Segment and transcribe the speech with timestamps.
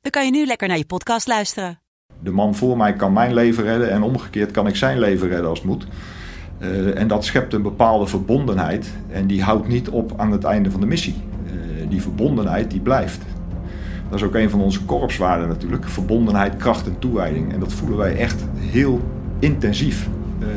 [0.00, 1.78] dan kan je nu lekker naar je podcast luisteren.
[2.22, 5.48] De man voor mij kan mijn leven redden en omgekeerd kan ik zijn leven redden
[5.48, 5.86] als het moet.
[6.58, 10.70] Uh, en dat schept een bepaalde verbondenheid en die houdt niet op aan het einde
[10.70, 11.14] van de missie.
[11.44, 11.52] Uh,
[11.88, 13.20] die verbondenheid die blijft.
[14.08, 15.88] Dat is ook een van onze korpswaarden natuurlijk.
[15.88, 17.52] Verbondenheid, kracht en toewijding.
[17.52, 19.00] En dat voelen wij echt heel
[19.38, 20.08] intensief.
[20.40, 20.48] Uh,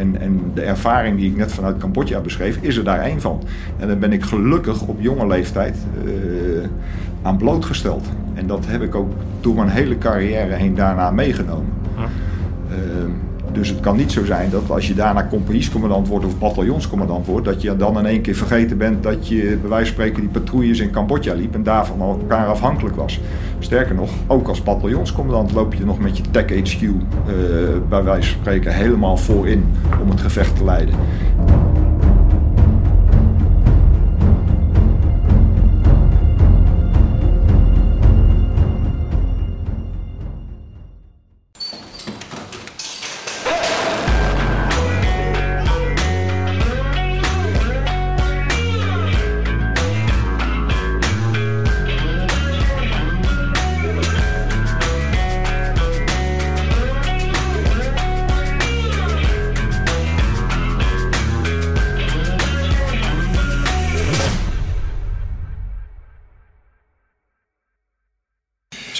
[0.00, 3.42] en, en, de ervaring die ik net vanuit Cambodja beschreef, is er daar één van.
[3.78, 5.76] En daar ben ik gelukkig op jonge leeftijd
[7.22, 8.06] aan blootgesteld.
[8.34, 11.72] En dat heb ik ook door mijn hele carrière heen daarna meegenomen.
[12.70, 12.76] Uh,
[13.52, 17.46] dus het kan niet zo zijn dat als je daarna compagniescommandant wordt of bataljonscommandant wordt,
[17.46, 20.30] dat je dan in één keer vergeten bent dat je bij wijze van spreken die
[20.30, 23.20] patrouilles in Cambodja liep en daarvan elkaar afhankelijk was.
[23.58, 26.92] Sterker nog, ook als bataljonscommandant loop je nog met je tech HQ uh,
[27.88, 29.64] bij wijze van spreken helemaal voorin
[30.02, 30.94] om het gevecht te leiden.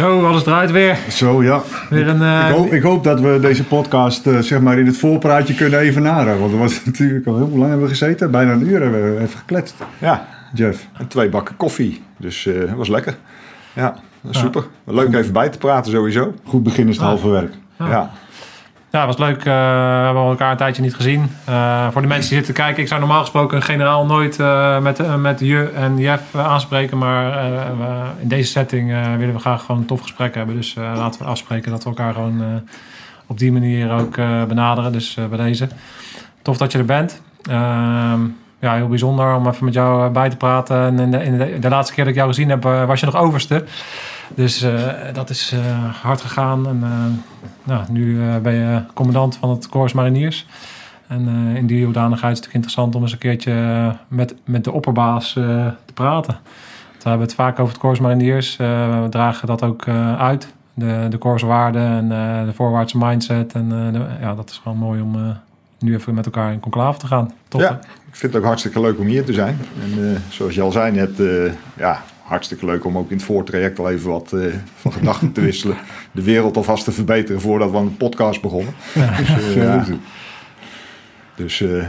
[0.00, 0.98] Zo, alles draait weer.
[1.08, 1.62] Zo, ja.
[1.90, 4.86] Weer een, uh, ik, hoop, ik, hoop, dat we deze podcast uh, zeg maar in
[4.86, 6.38] het voorpraatje kunnen evenaren.
[6.38, 8.30] Want er was natuurlijk al hoe lang hebben we gezeten?
[8.30, 9.74] Bijna een uur hebben we even gekletst.
[9.98, 10.26] Ja.
[10.54, 10.86] Jeff.
[10.98, 12.02] En twee bakken koffie.
[12.16, 13.16] Dus uh, dat was lekker.
[13.72, 13.96] Ja,
[14.30, 14.64] super.
[14.86, 14.92] Ja.
[14.92, 16.34] Leuk even bij te praten sowieso.
[16.44, 17.54] Goed begin is het halve werk.
[17.78, 17.88] Ja.
[17.88, 18.10] ja.
[18.92, 19.38] Ja, was leuk.
[19.38, 19.50] Uh, we
[20.04, 21.30] hebben elkaar een tijdje niet gezien.
[21.48, 24.78] Uh, voor de mensen die zitten kijken, ik zou normaal gesproken een generaal nooit uh,
[24.78, 26.98] met, met je en Jeff aanspreken.
[26.98, 27.52] Maar
[28.20, 30.56] in deze setting willen we graag gewoon een tof gesprek hebben.
[30.56, 32.62] Dus laten we afspreken dat we elkaar gewoon
[33.26, 34.16] op die manier ook
[34.48, 34.92] benaderen.
[34.92, 35.68] Dus bij deze.
[36.42, 37.22] Tof dat je er bent.
[37.42, 38.20] Ehm,
[38.60, 40.98] ja, heel bijzonder om even met jou bij te praten.
[40.98, 43.16] En de, in de, de laatste keer dat ik jou gezien heb, was je nog
[43.16, 43.64] overste.
[44.34, 46.66] Dus uh, dat is uh, hard gegaan.
[46.66, 47.04] En uh,
[47.64, 50.46] nou, nu ben je commandant van het Corps Mariniers.
[51.06, 54.72] En in die hoedanigheid is het natuurlijk interessant om eens een keertje met, met de
[54.72, 56.38] opperbaas te praten.
[57.02, 58.56] We hebben het vaak over het Corps Mariniers.
[58.56, 60.52] we dragen dat ook uit.
[60.74, 62.08] De, de corpswaarden en
[62.46, 63.52] de voorwaartse mindset.
[63.52, 65.36] En de, ja, dat is gewoon mooi om
[65.78, 67.32] nu even met elkaar in conclave te gaan.
[67.48, 69.58] Top, ja, ik vind het ook hartstikke leuk om hier te zijn.
[69.82, 71.10] En zoals je al zei net,
[71.76, 75.40] ja, hartstikke leuk om ook in het voortraject al even wat uh, van gedachten te
[75.40, 75.76] wisselen.
[76.12, 78.74] De wereld alvast te verbeteren voordat we aan de podcast begonnen.
[78.94, 79.16] Ja.
[79.16, 79.84] Dus, uh, ja.
[81.34, 81.84] dus uh,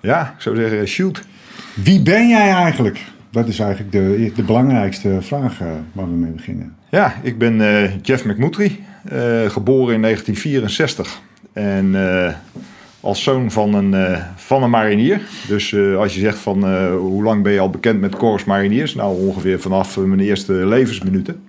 [0.00, 1.22] ja, ik zou zeggen, shoot.
[1.74, 3.04] Wie ben jij eigenlijk?
[3.30, 5.58] Dat is eigenlijk de, de belangrijkste vraag
[5.92, 6.76] waar we mee beginnen.
[6.90, 7.56] Ja, ik ben
[8.02, 8.80] Jeff McMutry,
[9.48, 11.20] geboren in 1964.
[11.52, 11.94] En
[13.06, 15.20] als zoon van een, uh, van een marinier.
[15.48, 18.44] Dus uh, als je zegt van uh, hoe lang ben je al bekend met Corps
[18.44, 18.94] Mariniers?
[18.94, 21.42] Nou, ongeveer vanaf mijn eerste levensminuten.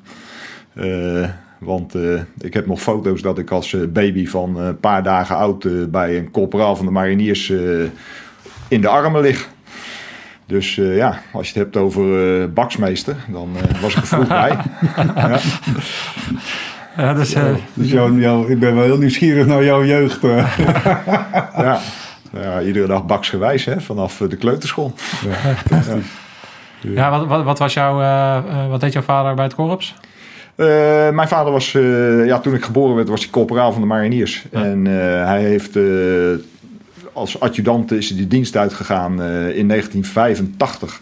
[1.57, 1.96] want
[2.40, 6.31] ik heb nog foto's dat ik als baby van een paar dagen oud bij een
[6.31, 7.50] corporaal van de mariniers
[8.67, 9.50] in de armen lig.
[10.46, 13.50] Dus ja, als je het hebt over baksmeester, dan
[13.81, 14.57] was ik er vroeg bij.
[15.16, 15.40] ja.
[16.97, 17.44] Ja, dus, uh,
[17.74, 20.24] dus jou, jou, ik ben wel heel nieuwsgierig naar jouw jeugd.
[20.28, 20.58] Uh.
[21.58, 21.80] ja.
[22.34, 24.94] ja, iedere dag baksgewijs hè, vanaf de kleuterschool.
[25.25, 25.96] Ja, ja.
[27.02, 29.96] ja wat, wat, wat, was jouw, uh, wat deed jouw vader bij het korps?
[31.11, 31.72] mijn vader was,
[32.26, 34.46] ja, toen ik geboren werd, was hij corporaal van de mariniers.
[34.52, 34.64] Ja.
[34.64, 34.85] En
[35.26, 35.78] hij heeft
[37.14, 39.11] als adjudant is hij de dienst uitgegaan
[39.53, 41.02] in 1985.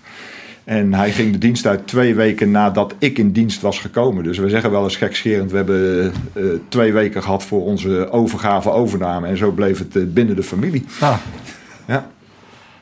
[0.66, 4.24] En hij ging de dienst uit twee weken nadat ik in dienst was gekomen.
[4.24, 8.70] Dus we zeggen wel eens gekscherend, we hebben uh, twee weken gehad voor onze overgave
[8.70, 9.28] overname.
[9.28, 10.86] En zo bleef het uh, binnen de familie.
[11.00, 11.18] Ah.
[11.88, 12.08] Ja.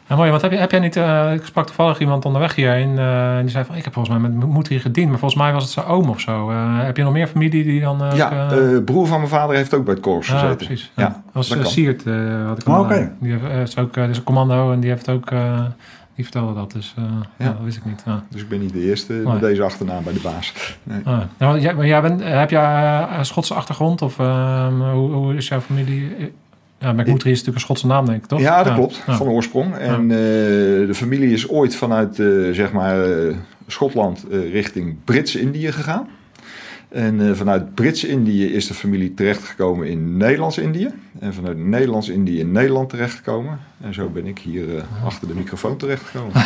[0.07, 0.95] Nou, mooi, wat heb, je, heb jij niet...
[0.95, 2.97] Uh, ik sprak toevallig iemand onderweg hierheen.
[2.97, 5.09] en die zei van, ik heb volgens mij met moed hier gediend.
[5.09, 6.51] Maar volgens mij was het zijn oom of zo.
[6.75, 8.01] heb je nog meer familie die dan...
[8.15, 8.49] ja,
[8.85, 10.49] broer van mijn vader heeft ook bij het korps gezeten.
[10.49, 10.91] Ja, precies.
[10.95, 11.23] Ja, ja.
[11.33, 12.03] Dat was Siert.
[12.47, 12.93] wat ik oh, oké.
[12.93, 13.11] Okay.
[13.19, 15.31] Die heeft, is ook, is een commando en die heeft ook
[16.15, 17.05] Die vertelde dat, dus uh,
[17.37, 17.45] ja.
[17.45, 18.03] dat wist ik niet.
[18.29, 20.53] Dus ik ben niet de eerste met deze achternaam bij de baas.
[20.83, 21.01] Nee.
[21.37, 25.47] Nou, jij, maar jij bent, heb jij een Schotse achtergrond of ehm, hoe, hoe, is
[25.47, 26.31] jouw familie?
[26.79, 28.39] Ja, McMurtry is natuurlijk een Schotse naam, denk ik, toch?
[28.39, 29.75] Ja, dat klopt, van oorsprong.
[29.75, 32.15] En de familie is ooit vanuit,
[32.51, 33.05] zeg maar,
[33.67, 36.07] Schotland richting Brits-Indië gegaan.
[36.93, 40.89] En uh, vanuit Brits-Indië is de familie terechtgekomen in Nederlands-Indië.
[41.19, 43.59] En vanuit Nederlands-Indië in Nederland terechtgekomen.
[43.81, 46.31] En zo ben ik hier uh, achter de microfoon terechtgekomen.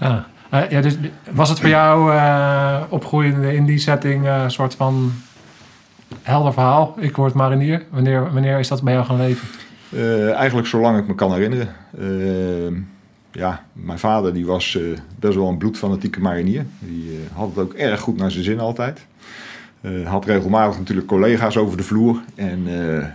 [0.00, 0.26] ja.
[0.50, 0.66] ja.
[0.70, 0.96] ja, dus
[1.30, 2.12] was het voor jou
[2.88, 5.12] opgroeiende in die setting een soort van
[6.22, 6.94] helder verhaal?
[6.98, 7.82] Ik word marinier.
[7.90, 9.48] Wanneer, wanneer is dat bij jou gaan leven?
[10.34, 11.68] eigenlijk zolang ik me kan herinneren
[13.34, 16.66] ja, mijn vader die was uh, best wel een bloedfanatieke marinier.
[16.78, 19.06] Die uh, had het ook erg goed naar zijn zin altijd.
[19.80, 22.20] Uh, had regelmatig natuurlijk collega's over de vloer.
[22.34, 22.66] En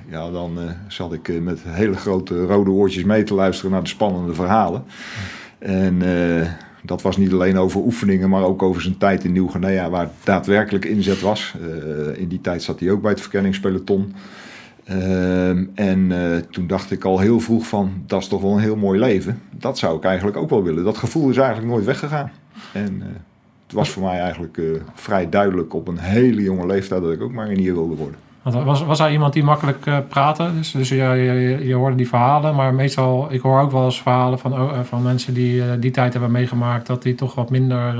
[0.09, 0.57] ja, dan
[0.87, 4.83] zat ik met hele grote rode oortjes mee te luisteren naar de spannende verhalen.
[5.59, 6.01] En
[6.83, 10.85] dat was niet alleen over oefeningen, maar ook over zijn tijd in Nieuw-Guinea, waar daadwerkelijk
[10.85, 11.53] inzet was.
[12.15, 14.13] in die tijd zat hij ook bij het verkenningspeloton.
[14.89, 18.59] Ehm, en eh, toen dacht ik al heel vroeg van, dat is toch wel een
[18.59, 19.41] heel mooi leven.
[19.51, 20.83] Dat zou ik eigenlijk ook wel willen.
[20.83, 22.31] Dat gevoel is eigenlijk nooit weggegaan.
[22.73, 23.05] En uh,
[23.63, 27.21] het was voor mij eigenlijk uh, vrij duidelijk op een hele jonge leeftijd dat ik
[27.21, 28.19] ook marinier wilde worden.
[28.53, 30.49] Was, was hij iemand die makkelijk uh, praatte?
[30.55, 34.01] Dus, dus je, je, je, hoorde die verhalen, maar meestal, ik hoor ook wel eens
[34.01, 37.49] verhalen van, oh, van mensen die uh, die tijd hebben meegemaakt, dat die toch wat
[37.49, 37.95] minder,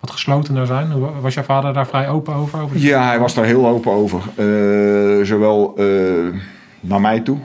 [0.00, 0.92] wat geslotener zijn.
[1.20, 2.60] Was jouw vader daar vrij open over?
[2.60, 4.22] over ja, hij was daar heel open over.
[5.26, 5.74] zowel
[6.80, 7.38] naar mij toe,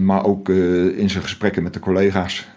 [0.00, 2.48] maar ook in zijn gesprekken met de collega's.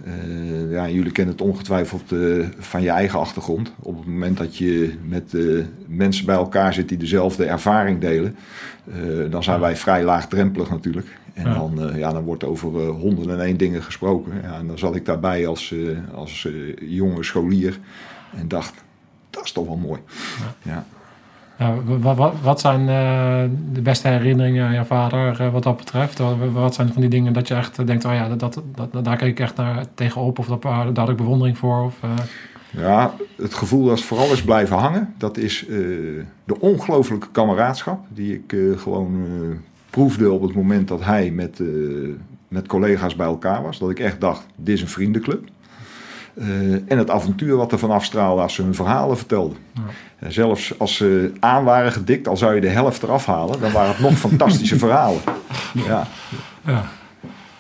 [0.70, 2.14] ja, jullie kennen het ongetwijfeld
[2.60, 3.74] van je eigen achtergrond.
[3.80, 5.34] Op het moment dat je met
[5.88, 8.36] mensen bij elkaar zit die dezelfde ervaring delen,
[9.30, 11.18] dan zijn wij vrij laagdrempelig natuurlijk.
[11.34, 11.54] En ja.
[11.54, 14.34] dan, ja, dan wordt over honderden en één dingen gesproken.
[14.44, 15.76] Ja, en dan zat ik daarbij als,
[16.14, 16.48] als
[16.80, 17.80] jonge scholier
[18.36, 18.74] en dacht,
[19.30, 20.00] dat is toch wel mooi.
[20.64, 20.72] Ja.
[20.72, 20.86] ja.
[21.86, 22.86] Wat, wat, wat, zijn
[23.74, 26.20] de beste herinneringen aan je vader wat dat betreft?
[26.52, 29.32] Wat zijn van die dingen dat je echt denkt, oh ja, dat, dat, daar kijk
[29.32, 31.84] ik echt naar tegenop of dat, daar had ik bewondering voor?
[31.84, 32.00] Of,
[32.70, 35.66] ja, het gevoel dat vooral is blijven hangen, dat is
[36.44, 39.28] de ongelooflijke kameraadschap die ik gewoon
[39.90, 41.62] proefde op het moment dat hij met,
[42.48, 43.80] met collega's bij elkaar was.
[43.80, 45.48] Dat ik echt dacht, dit is een vriendenclub.
[46.88, 49.58] En het avontuur wat er vanaf straalde als ze hun verhalen vertelden.
[50.20, 50.30] Ja.
[50.30, 53.92] zelfs als ze aan waren gedikt, al zou je de helft eraf halen, dan waren
[53.92, 55.22] het nog fantastische verhalen.
[55.74, 56.08] Ja.
[56.66, 56.86] Ja.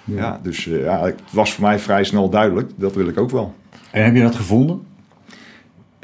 [0.04, 0.40] ja.
[0.44, 3.56] dus ja, het was voor mij vrij snel duidelijk, dat wil ik ook wel.
[3.92, 4.88] En heb je dat gevonden?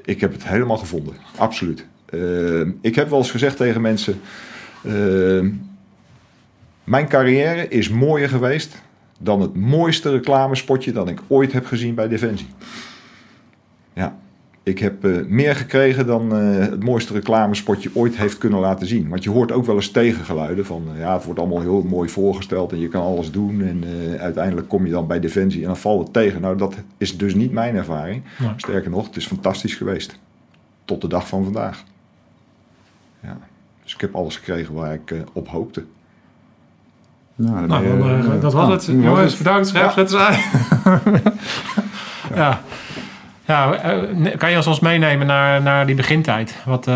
[0.05, 1.13] ik heb het helemaal gevonden.
[1.37, 1.85] Absoluut.
[2.09, 4.21] Uh, ik heb wel eens gezegd tegen mensen:
[4.83, 5.49] uh,
[6.83, 8.81] Mijn carrière is mooier geweest
[9.19, 12.47] dan het mooiste reclamespotje dat ik ooit heb gezien bij Defensie.
[13.93, 14.17] Ja,
[14.63, 19.09] ik heb uh, meer gekregen dan het mooiste reclamespotje ooit heeft kunnen laten zien.
[19.09, 22.71] Want je hoort ook wel eens tegengeluiden van ja, het wordt allemaal heel mooi voorgesteld
[22.71, 23.61] en je kan alles doen.
[23.61, 23.83] En
[24.19, 26.41] uiteindelijk kom je dan bij Defensie en dan valt het tegen.
[26.41, 28.23] Nou, dat is dus niet mijn ervaring.
[28.55, 30.19] Sterker nog, het is fantastisch geweest
[30.85, 31.83] tot de dag van vandaag.
[33.23, 33.37] Ja.
[33.83, 35.83] Dus ik heb alles gekregen waar ik op hoopte.
[37.35, 38.85] Nou, nou dan, uh, dat was het.
[38.85, 39.67] Jongens, bedankt.
[39.67, 40.27] Schrijf ja.
[40.27, 40.37] aan.
[42.35, 42.59] ja.
[43.45, 43.79] ja.
[44.37, 46.55] kan je ons meenemen naar, naar die begintijd?
[46.65, 46.93] Wat, uh,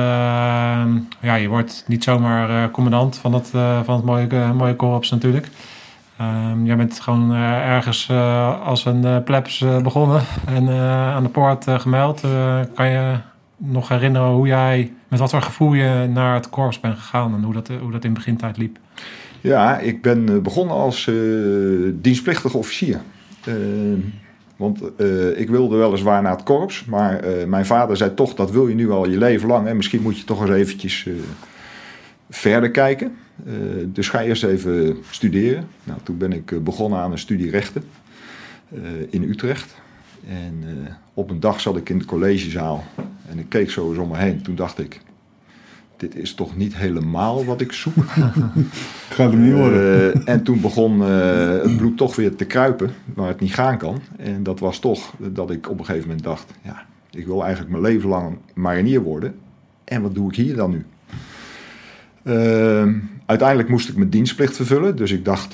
[1.19, 3.49] ja, je wordt niet zomaar commandant van het,
[3.83, 5.49] van het mooie, mooie korps natuurlijk.
[6.21, 8.09] Um, jij bent gewoon ergens
[8.63, 10.69] als een plebs begonnen en
[11.13, 12.21] aan de poort gemeld.
[12.75, 13.15] kan je
[13.57, 17.43] nog herinneren hoe jij, met wat voor gevoel je naar het korps bent gegaan en
[17.43, 18.77] hoe dat, hoe dat in begintijd liep?
[19.41, 23.01] Ja, ik ben eh, begonnen als uh, dienstplichtige officier.
[23.47, 23.55] Uh,
[24.55, 28.67] want uh, ik wilde weliswaar naar het korps, maar mijn vader zei toch, dat wil
[28.67, 29.67] je nu al je leven lang.
[29.67, 31.07] En misschien moet je toch eens eventjes
[32.29, 33.15] verder kijken.
[33.85, 35.67] dus ga eerst even studeren.
[35.83, 37.83] Nou, toen ben ik begonnen aan een studie rechten
[39.09, 39.75] in Utrecht.
[40.27, 40.63] En
[41.13, 42.83] op een dag zat ik in de collegezaal
[43.29, 44.41] en ik keek zo eens om me heen.
[44.41, 45.01] Toen dacht ik,
[45.99, 48.05] dit is toch niet helemaal wat ik zoek.
[49.09, 49.81] Gaat hem niet worden.
[49.81, 53.77] Uh, en toen begon uh, het bloed toch weer te kruipen, waar het niet gaan
[53.77, 54.01] kan.
[54.17, 57.71] En dat was toch dat ik op een gegeven moment dacht, ja, ik wil eigenlijk
[57.71, 59.35] mijn leven lang marinier worden.
[59.83, 60.85] En wat doe ik hier dan nu?
[62.23, 62.87] Uh,
[63.25, 64.95] uiteindelijk moest ik mijn dienstplicht vervullen.
[64.95, 65.51] Dus ik dacht,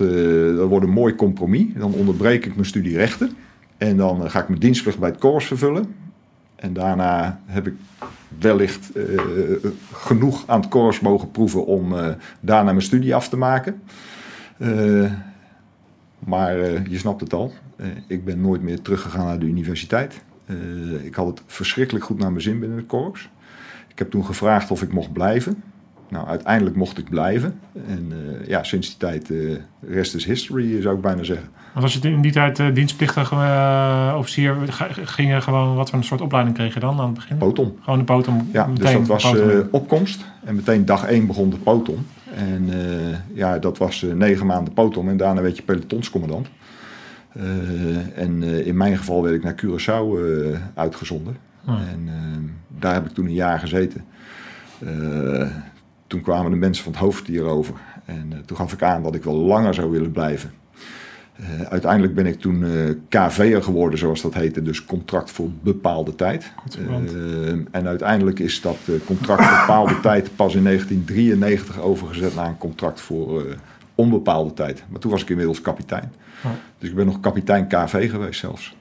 [0.57, 1.65] dat wordt een mooi compromis.
[1.75, 3.31] Dan onderbreek ik mijn studie rechten.
[3.77, 5.95] En dan ga ik mijn dienstplicht bij het korps vervullen.
[6.55, 7.73] En daarna heb ik
[8.39, 9.21] wellicht uh,
[9.93, 12.07] genoeg aan het korps mogen proeven om uh,
[12.39, 13.81] daarna mijn studie af te maken.
[14.57, 15.11] Uh,
[16.19, 17.53] Maar eh, je snapt het al.
[17.75, 20.21] Eh, ik ben nooit meer teruggegaan naar de universiteit.
[20.45, 23.29] Eh, ik had het verschrikkelijk goed naar mijn zin binnen het korps.
[23.87, 25.63] Ik heb toen gevraagd of ik mocht blijven.
[26.09, 27.59] Nou, uiteindelijk mocht ik blijven.
[27.87, 29.37] En eh, ja, sinds die tijd, eh
[29.89, 31.47] rest is history, zou ik bijna zeggen.
[31.73, 34.55] Want als je in die tijd uh, dienstplichtig eh, officier
[35.03, 37.37] ging je gewoon wat voor een soort opleiding kreeg je dan aan het begin?
[37.37, 37.75] Potom.
[37.81, 38.49] Gewoon de potom.
[38.51, 40.25] Ja, dus dat was eh, opkomst.
[40.43, 42.05] En meteen dag één begon de potom.
[42.35, 45.09] En eh, ja, dat was eh, negen maanden potom.
[45.09, 46.47] En daarna werd je pelotonscommandant.
[47.31, 51.37] Eh, en eh, in mijn geval werd ik naar Curaçao eh, uitgezonden.
[51.65, 52.13] En eh,
[52.79, 54.03] daar heb ik toen een jaar gezeten.
[56.15, 57.73] Toen kwamen de mensen van het hoofd over.
[58.05, 60.51] En eh, toen gaf ik aan dat ik wel langer zou willen blijven.
[61.35, 62.71] Eh, uiteindelijk ben ik toen eh
[63.09, 64.61] KV'er geworden, zoals dat heette.
[64.61, 66.51] Dus contract voor bepaalde tijd.
[67.71, 73.01] En uiteindelijk is dat contract voor bepaalde tijd pas in 1993 overgezet naar een contract
[73.01, 73.57] voor
[73.95, 74.83] onbepaalde tijd.
[74.89, 76.13] Maar toen was ik inmiddels kapitein.
[76.43, 76.55] Ja.
[76.77, 78.75] Dus ik ben nog kapitein KV geweest zelfs.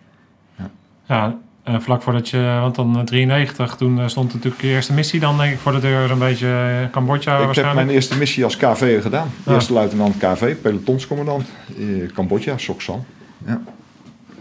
[1.07, 4.93] Ja, eh, vlak voordat je, want dan eh, 93, toen eh, stond natuurlijk je eerste
[4.93, 6.47] missie dan denk ik voor de deur een beetje
[6.83, 7.85] eh, Cambodja ik heb waarschijnlijk.
[7.87, 9.31] mijn eerste missie als KV'er gedaan.
[9.47, 9.53] Ja.
[9.53, 11.49] Eerste luitenant KV, pelotonscommandant.
[11.79, 13.05] eh, Cambodja, Soksan.
[13.47, 13.61] Ja.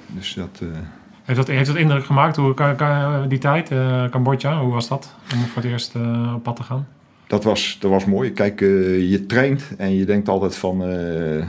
[0.08, 0.60] Dus dat...
[0.62, 0.68] eh,
[1.24, 4.88] Heeft dat, heeft dat indruk gemaakt, hoe, ka- ka- die tijd, eh, Cambodja, hoe was
[4.88, 6.88] dat om voor het eerst eh, op pad te gaan?
[7.27, 8.32] Dat was, dat was mooi.
[8.32, 10.84] Kijk, eh, je traint en je denkt altijd van...
[10.84, 11.46] eh,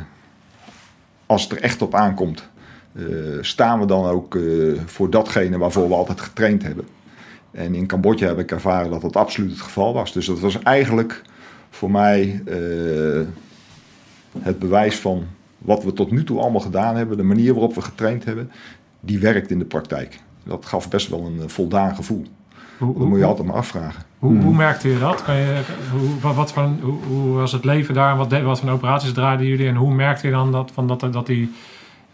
[1.27, 2.49] als het er echt op aankomt...
[2.95, 3.05] eh,
[3.41, 4.43] staan we dan ook eh,
[4.87, 6.85] voor datgene waarvoor we altijd getraind hebben.
[7.51, 10.13] En in Cambodja heb ik ervaren dat dat absoluut het geval was.
[10.13, 11.23] Dus dat was eigenlijk
[11.71, 13.21] voor mij eh,
[14.39, 15.25] het bewijs van
[15.59, 17.17] wat we tot nu toe allemaal gedaan hebben.
[17.17, 18.51] De manier waarop we getraind hebben,
[19.01, 20.21] die werkt in de praktijk.
[20.45, 22.25] Dat gaf best wel een voldaan gevoel.
[22.79, 24.03] Hoe, Dat moet je altijd maar afvragen.
[24.19, 25.23] Hoe, hoe merkte je dat?
[25.23, 25.61] Kan je,
[25.93, 28.17] hoe, wat, voor, hoe, hoe was het leven daar?
[28.17, 29.69] Wat, de- wat voor operaties draaiden jullie?
[29.69, 31.53] En hoe merkte je dan dat, van dat, dat die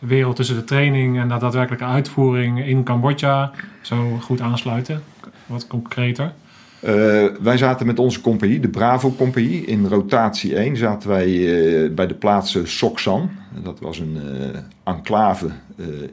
[0.01, 5.03] wereld tussen de training en de daadwerkelijke uitvoering in Cambodja zo goed aansluiten?
[5.47, 6.33] Wat concreter.
[6.81, 12.07] Eh, wij zaten met onze compagnie, de Bravo-compagnie, in rotatie 1 zaten wij eh, bij
[12.07, 13.31] de plaats Soksan.
[13.63, 14.61] Dat was een eh,
[14.95, 15.51] enclave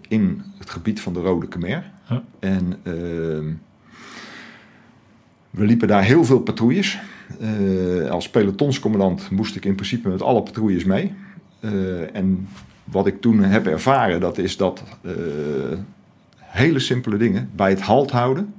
[0.08, 1.92] in het gebied van de Rode Khmer.
[2.40, 3.54] En ehm,
[5.50, 7.00] we liepen daar heel veel patrouilles.
[8.10, 11.14] Als pelotonscommandant moest ik in principe met alle patrouilles mee.
[12.14, 12.48] En
[12.92, 15.14] wat ik toen heb ervaren, dat is dat eh,
[16.40, 18.54] hele simpele dingen bij het halt houden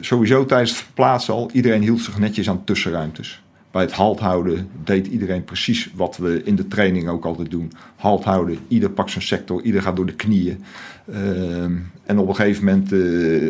[0.00, 3.42] sowieso tijdens het verplaatsen al, iedereen hield zich netjes aan tussenruimtes.
[3.70, 7.72] Bij het halt houden deed iedereen precies wat we in de training ook altijd doen.
[7.96, 10.64] Halt houden, ieder pakt zijn sector, ieder gaat door de knieën.
[11.12, 12.98] Ehm, en op een gegeven moment eh,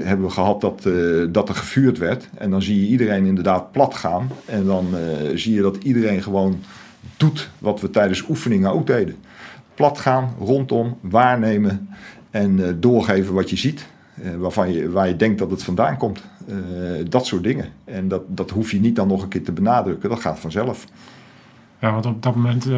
[0.07, 0.95] hebben we gehad dat, eh,
[1.29, 2.29] dat er gevuurd werd.
[2.35, 4.31] En dan zie je iedereen inderdaad plat gaan.
[4.45, 4.87] En dan
[5.35, 6.61] zie je dat iedereen gewoon
[7.17, 9.17] doet wat we tijdens oefeningen ook deden.
[9.79, 11.89] Plat gaan, rondom, waarnemen
[12.31, 13.87] en eh, doorgeven wat je ziet.
[14.23, 16.23] eh, waarvan je, waar je denkt dat het vandaan komt.
[16.49, 16.55] Eh,
[17.09, 17.67] dat soort dingen.
[17.85, 20.09] En dat, dat hoef je niet dan nog een keer te benadrukken.
[20.09, 20.85] Dat gaat vanzelf.
[21.81, 22.69] Ja, want op dat moment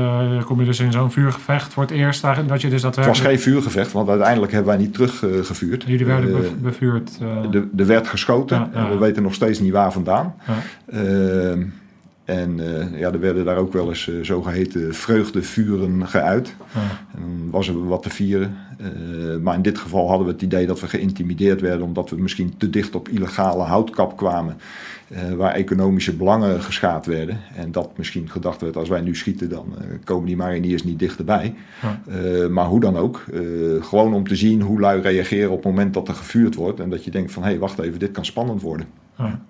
[0.44, 2.22] kom je dus in zo'n vuurgevecht voor het eerst.
[2.46, 5.84] Dat je dus Het was geen vuurgevecht, want uiteindelijk hebben wij niet teruggevuurd.
[5.86, 7.18] Jullie werden be- bevuurd.
[7.52, 10.34] er- er werd geschoten Ja, ja, en we weten nog steeds niet waar vandaan.
[10.46, 10.54] ja.
[12.30, 16.54] En eh, ja, er werden daar ook wel eens eh, zogeheten vreugdevuren geuit.
[16.74, 16.80] Ja.
[17.14, 18.56] En dan was er wat te vieren.
[18.78, 18.86] Eh,
[19.42, 21.86] maar in dit geval hadden we het idee dat we geïntimideerd werden...
[21.86, 24.56] omdat we misschien te dicht op illegale houtkap kwamen...
[25.36, 27.38] waar economische belangen geschaad werden.
[27.56, 29.48] En dat misschien gedacht werd, als wij nu schieten...
[29.48, 31.54] dan komen die mariniers niet dichterbij.
[31.82, 32.48] Ja.
[32.48, 33.24] Maar hoe dan ook.
[33.80, 36.80] gewoon om te zien hoe lui reageren op het moment dat er gevuurd wordt...
[36.80, 38.86] en dat je denkt van, hé, hey, wacht even, dit kan spannend worden.
[39.16, 39.40] Ja.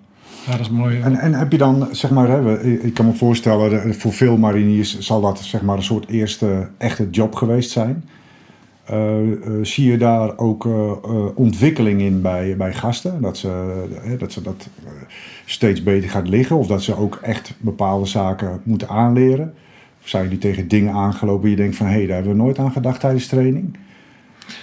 [0.45, 0.99] Ja, dat is mooi.
[1.01, 4.99] En, en heb je dan, zeg maar, hè, ik kan me voorstellen, voor veel mariniers
[4.99, 8.03] zal dat zeg maar, een soort eerste echte job geweest zijn.
[8.85, 10.91] Eh, eh, zie je daar ook eh,
[11.35, 13.21] ontwikkeling in bij, bij gasten?
[13.21, 13.83] Dat ze,
[14.17, 14.69] dat ze dat
[15.45, 16.57] steeds beter gaat liggen?
[16.57, 19.53] Of dat ze ook echt bepaalde zaken moeten aanleren?
[20.01, 21.85] Of zijn die tegen dingen aangelopen die je denkt van...
[21.85, 23.77] hé, hey, daar hebben we nooit aan gedacht tijdens training?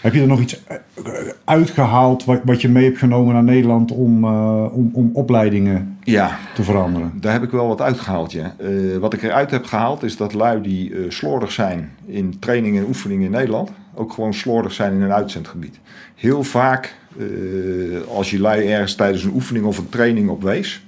[0.00, 0.76] Heb je er nog iets eh,
[1.44, 6.38] uitgehaald wat, wat je mee hebt genomen naar Nederland om, eh, om, om opleidingen Ja,
[6.54, 7.12] te veranderen?
[7.20, 8.54] Daar heb ik wel wat uitgehaald, ja.
[8.58, 12.76] Eh, wat ik eruit heb gehaald is dat lui die eh, slordig zijn in training
[12.76, 15.78] en oefeningen in Nederland, ook gewoon slordig zijn in een uitzendgebied.
[16.14, 17.26] Heel vaak, eh,
[18.14, 20.86] als je lui ergens tijdens een oefening of een training op wees,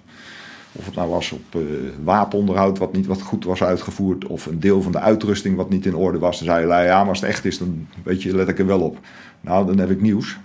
[0.72, 1.60] of het nou was op eh,
[2.02, 5.86] wapenonderhoud wat niet wat goed was uitgevoerd, of een deel van de uitrusting wat niet
[5.86, 8.22] in orde was, dan zei je lui, ja, maar als het echt is, dan weet
[8.22, 8.98] je, let ik er wel op.
[9.40, 10.38] Nou, dan heb ik nieuws.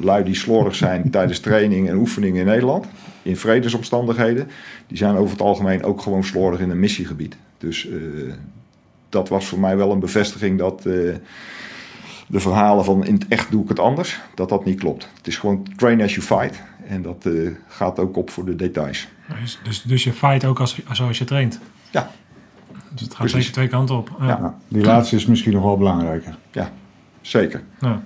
[0.00, 2.86] Lui die slordig zijn tijdens training en oefeningen in Nederland,
[3.22, 4.48] in vredesomstandigheden,
[4.86, 7.36] die zijn over het algemeen ook gewoon slordig in een missiegebied.
[7.58, 7.98] Dus eh,
[9.08, 10.92] dat was voor mij wel een bevestiging dat eh,
[12.28, 15.08] de verhalen van in het echt doe ik het anders, dat dat niet klopt.
[15.16, 16.62] Het is gewoon train as you fight.
[16.86, 17.28] En dat
[17.66, 19.08] gaat ook op voor de details.
[19.40, 21.60] Dus, dus, dus je fight ook als, zoals je traint.
[21.90, 22.10] Ja.
[22.90, 24.10] Dus het gaat zeker twee kanten op.
[24.20, 24.26] Ja.
[24.26, 26.36] Ja, die laatste is misschien nog wel belangrijker.
[26.52, 26.70] Ja,
[27.20, 27.62] zeker.
[27.80, 28.02] Ja.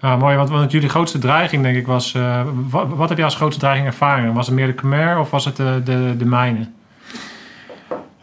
[0.00, 0.36] Ja, mooi.
[0.36, 2.14] Want, want jullie grootste dreiging, denk ik, was...
[2.14, 4.32] eh, wat, wat heb je als grootste dreiging ervaren?
[4.34, 6.74] Was het meer de Khmer of was het de, de, de mijnen?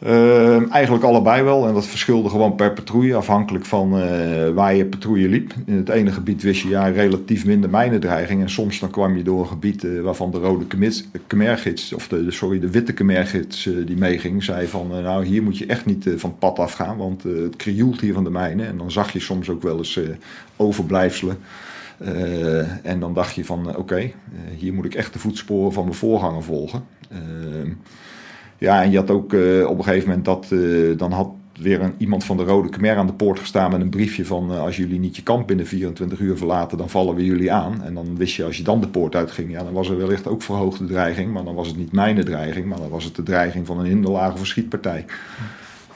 [0.02, 1.68] Ehm, eigenlijk allebei wel.
[1.68, 5.54] En dat verschilde gewoon per patrouille, afhankelijk van eh, waar je patrouille liep.
[5.66, 8.42] In het ene gebied wist je ja, relatief minder mijnendreiging.
[8.42, 10.66] En soms dan kwam je door een gebied eh, waarvan de rode
[11.28, 15.58] Khmergids, of de, sorry, de witte Khmergids eh, die meeging, zei van nou hier moet
[15.58, 18.68] je echt niet van het pad afgaan, want het krioelt hier van de mijnen.
[18.68, 20.00] En dan zag je soms ook wel eens
[20.56, 21.38] overblijfselen.
[22.84, 24.12] En dan dacht je van oké,
[24.58, 26.84] hier moet ik echt de voetsporen van mijn voorganger volgen.
[28.62, 31.82] Ja, en je had ook eh, op een gegeven moment dat eh, dan had weer
[31.82, 34.60] een, iemand van de Rode Khmer aan de poort gestaan met een briefje van eh,
[34.60, 37.84] als jullie niet je kamp binnen 24 uur verlaten, dan vallen we jullie aan.
[37.84, 40.28] En dan wist je als je dan de poort uitging, ja, dan was er wellicht
[40.28, 43.24] ook verhoogde dreiging, maar dan was het niet mijn dreiging, maar dan was het de
[43.24, 45.06] dreiging van een hinderlaag of schietpartij.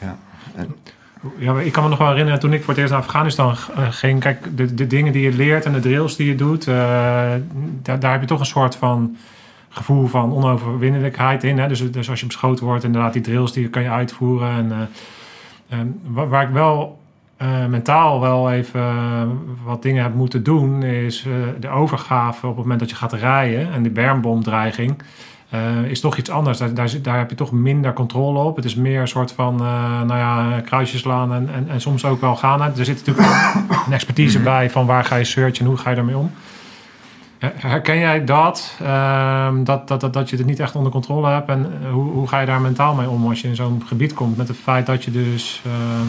[0.02, 0.18] Ja,
[0.56, 0.76] en,
[1.38, 3.56] Ja, ik kan me nog wel herinneren toen ik voor het eerst naar Afghanistan
[3.90, 4.20] ging.
[4.20, 8.22] Kijk, de, de dingen die je leert en de drills die je doet, daar heb
[8.22, 9.16] je toch een soort van
[9.76, 11.60] gevoel van onoverwinnelijkheid in.
[11.60, 11.68] Hè?
[11.68, 14.50] Dus, dus als je beschoten wordt, inderdaad, die drills die kan je uitvoeren.
[14.50, 14.90] En,
[15.70, 15.78] eh,
[16.08, 17.00] waar, waar ik wel
[17.38, 19.22] eh, mentaal wel even eh,
[19.64, 21.26] wat dingen heb moeten doen, is
[21.60, 25.02] de overgave op het moment dat je gaat rijden en de bermbomdreiging.
[25.88, 26.58] is toch iets anders.
[26.58, 28.56] Daar, daar, heb je toch minder controle op.
[28.56, 29.56] Het is meer een soort van,
[30.06, 32.62] nou ja, kruisjes slaan en, en, en soms ook wel gaan.
[32.62, 33.28] Er zit natuurlijk
[33.86, 36.32] een expertise bij van waar ga je searchen en hoe ga je daarmee om.
[37.38, 41.28] Her- Herken jij dat, ehm, dat, dat, dat, dat je het niet echt onder controle
[41.30, 41.50] hebt?
[41.50, 44.14] En eh, hoe, hoe ga je daar mentaal mee om als je in zo'n gebied
[44.14, 44.38] komt?
[44.38, 46.08] Met het feit dat je dus ehm,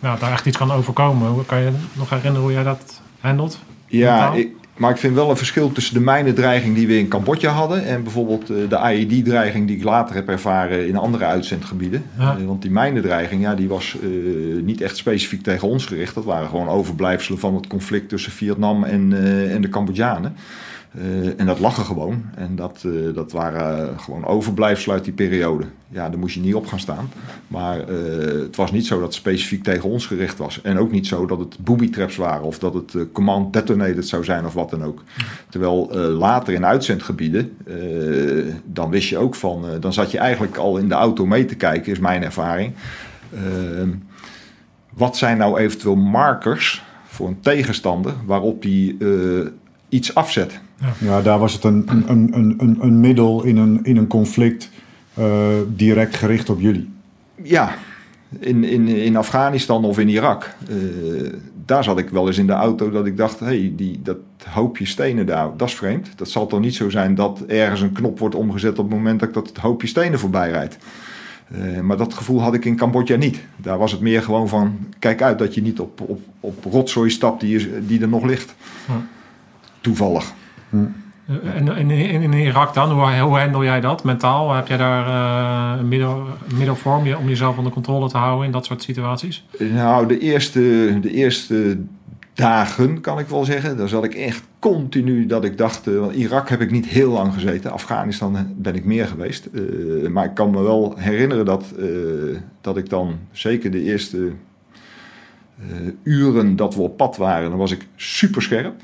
[0.00, 1.28] nou, daar echt iets kan overkomen.
[1.28, 3.58] Hoe kan je nog herinneren hoe jij dat handelt?
[3.86, 7.50] Ja, ik, maar ik vind wel een verschil tussen de mijnendreiging die we in Cambodja
[7.50, 12.04] hadden en bijvoorbeeld eh, de IED-dreiging die ik later heb ervaren in andere uitzendgebieden.
[12.18, 12.36] Ja.
[12.38, 14.08] Eh, want die mijnendreiging, ja, die was eh,
[14.62, 16.14] niet echt specifiek tegen ons gericht.
[16.14, 19.12] Dat waren gewoon overblijfselen van het conflict tussen Vietnam en,
[19.50, 20.36] en de Cambodjanen.
[20.98, 22.24] Eh, en dat lag er gewoon.
[22.34, 25.64] En dat, eh, dat waren gewoon overblijfselen uit die periode.
[25.88, 27.10] Ja, daar moest je niet op gaan staan.
[27.48, 30.60] Maar eh, het was niet zo dat het specifiek tegen ons gericht was.
[30.62, 32.44] En ook niet zo dat het booby traps waren.
[32.44, 35.02] Of dat het command detonated zou zijn of wat dan ook.
[35.48, 37.56] Terwijl later in uitzendgebieden,
[38.64, 39.64] dan wist je ook van...
[39.80, 42.72] dan zat je eigenlijk al in de auto mee te kijken, is mijn ervaring.
[43.34, 43.90] Ehm,
[44.92, 48.96] wat zijn nou eventueel markers voor een tegenstander waarop die
[49.88, 50.60] iets afzet?
[50.98, 54.70] Ja, daar was het een, een, een, een, een, middel in een, in een conflict
[55.14, 56.88] eh, direct gericht op jullie.
[57.42, 57.74] Ja,
[58.38, 60.54] in, in, in Afghanistan of in Irak.
[60.68, 60.76] eh,
[61.64, 64.16] daar zat ik wel eens in de auto dat ik dacht: hé, hey, die dat
[64.48, 66.08] hoopje stenen daar, dat is vreemd.
[66.16, 69.20] Dat zal toch niet zo zijn dat ergens een knop wordt omgezet op het moment
[69.20, 70.78] dat ik dat hoopje stenen voorbij rijdt.
[71.48, 73.40] Eh, maar dat gevoel had ik in Cambodja niet.
[73.56, 77.10] Daar was het meer gewoon van: kijk uit dat je niet op, op, op rotzooi
[77.10, 78.54] stapt die, is, die er nog ligt.
[78.88, 79.06] Ja.
[79.80, 80.32] Toevallig.
[81.26, 84.54] Eh, En in, Irak dan, hoe, handel jij dat mentaal?
[84.54, 86.22] Heb jij daar eh, een middel,
[86.54, 89.46] middel voor om, je, om jezelf onder controle te houden in dat soort situaties?
[89.58, 90.60] Nou, de eerste,
[91.00, 91.78] de eerste
[92.34, 93.76] dagen kan ik wel zeggen.
[93.76, 95.86] Daar zat ik echt continu dat ik dacht.
[95.86, 97.72] eh, want Irak heb ik niet heel lang gezeten.
[97.72, 99.48] Afghanistan ben ik meer geweest.
[100.10, 101.74] Maar ik kan me wel herinneren dat,
[102.60, 104.32] dat ik dan zeker de eerste
[106.02, 108.74] uren dat we op pad waren, dan was ik super scherp.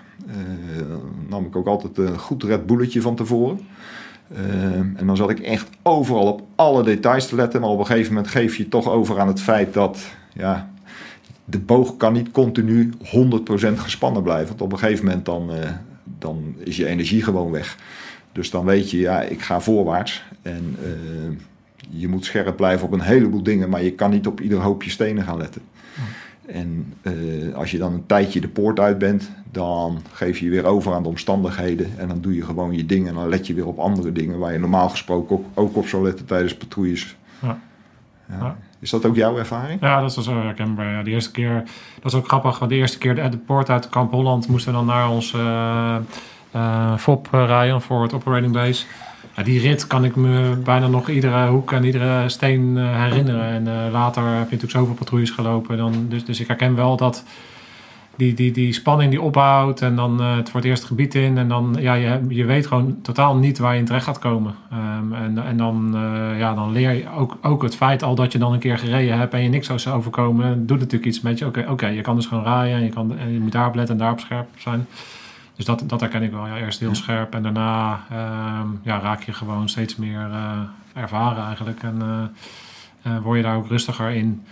[0.88, 3.60] Dan nam ik ook altijd een goed Red Bulletje van tevoren.
[4.34, 7.60] Eh, en dan zat ik echt overal op alle details te letten.
[7.60, 10.70] Maar op een gegeven moment geef je toch over aan het feit dat ja,
[11.44, 12.98] de boog kan niet continu 100%
[13.74, 14.48] gespannen blijven.
[14.48, 15.70] Want op een gegeven moment dan, eh,
[16.18, 17.78] dan is je energie gewoon weg.
[18.32, 20.22] Dus dan weet je, ja, ik ga voorwaarts.
[20.42, 21.36] En eh,
[21.88, 24.90] je moet scherp blijven op een heleboel dingen, maar je kan niet op ieder hoopje
[24.90, 25.62] stenen gaan letten.
[26.46, 30.50] En eh, als je dan een tijdje de poort uit bent, dan geef je je
[30.50, 31.98] weer over aan de omstandigheden.
[31.98, 34.38] En dan doe je gewoon je dingen en dan let je weer op andere dingen
[34.38, 37.16] waar je normaal gesproken ook, ook op zou letten tijdens patrouilles.
[37.42, 37.58] Ja.
[38.28, 38.36] Ja.
[38.38, 38.56] Ja.
[38.78, 39.80] Is dat ook jouw ervaring?
[39.80, 40.92] Ja, dat is wel herkenbaar.
[40.92, 41.62] Ja, de eerste keer,
[42.00, 44.72] dat is ook grappig, want de eerste keer de, de poort uit Kamp Holland moesten
[44.72, 45.34] we dan naar ons
[46.52, 48.86] eh, FOP rijden, Forward Operating Base.
[49.44, 53.44] Die rit kan ik me bijna nog iedere hoek en iedere steen eh, herinneren.
[53.44, 55.76] En eh, later heb je natuurlijk zoveel patrouilles gelopen.
[55.76, 57.24] Dan, dus, dus ik herken wel dat
[58.16, 61.38] die, die, die spanning die opbouwt en dan eh, het voor het eerst gebied in.
[61.38, 64.54] En dan, ja, je, je weet gewoon totaal niet waar je in terecht gaat komen.
[64.70, 65.94] Ehm, en, en dan,
[66.38, 69.18] ja, dan leer je ook, ook het feit al dat je dan een keer gereden
[69.18, 71.46] hebt en je niks zou overkomen, doet natuurlijk iets met je.
[71.46, 73.74] Oké, oké, je kan dus gewoon rijden en je, kan, en je moet daar op
[73.74, 74.86] letten en daar op scherp zijn.
[75.66, 76.46] Dus dat, dat herken ik wel.
[76.46, 81.44] Ja, eerst heel scherp en daarna ehm, ja, raak je gewoon steeds meer eh, ervaren
[81.44, 81.82] eigenlijk.
[81.82, 84.42] En eh, eh, word je daar ook rustiger in.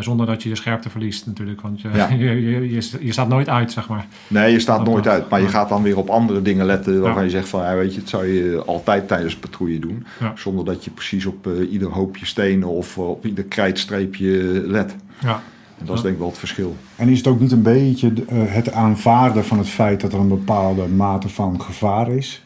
[0.00, 1.60] zonder dat je je scherpte verliest natuurlijk.
[1.60, 2.08] Want je, Ja.
[2.24, 4.06] je, je, staat nooit uit, zeg maar.
[4.26, 5.28] Nee, je staat nooit uit.
[5.28, 7.28] Maar je gaat dan weer op andere dingen letten waarvan Ja.
[7.28, 10.06] je zegt van, ja, weet je, het zou je altijd tijdens patrouille doen.
[10.34, 14.96] Zonder dat je precies op ieder hoopje stenen of op ieder krijtstreepje let.
[15.20, 15.42] Ja.
[15.78, 16.76] En dat is denk ik wel het verschil.
[16.96, 20.18] En is het ook niet een beetje eh, het aanvaarden van het feit dat er
[20.18, 22.44] een bepaalde mate van gevaar is?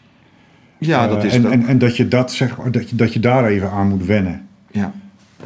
[0.79, 1.61] Ja, Eh, dat is en, het ook.
[1.61, 4.07] en, en dat je dat zeg maar, dat je, dat je daar even aan moet
[4.07, 4.47] wennen.
[4.71, 4.93] Ja.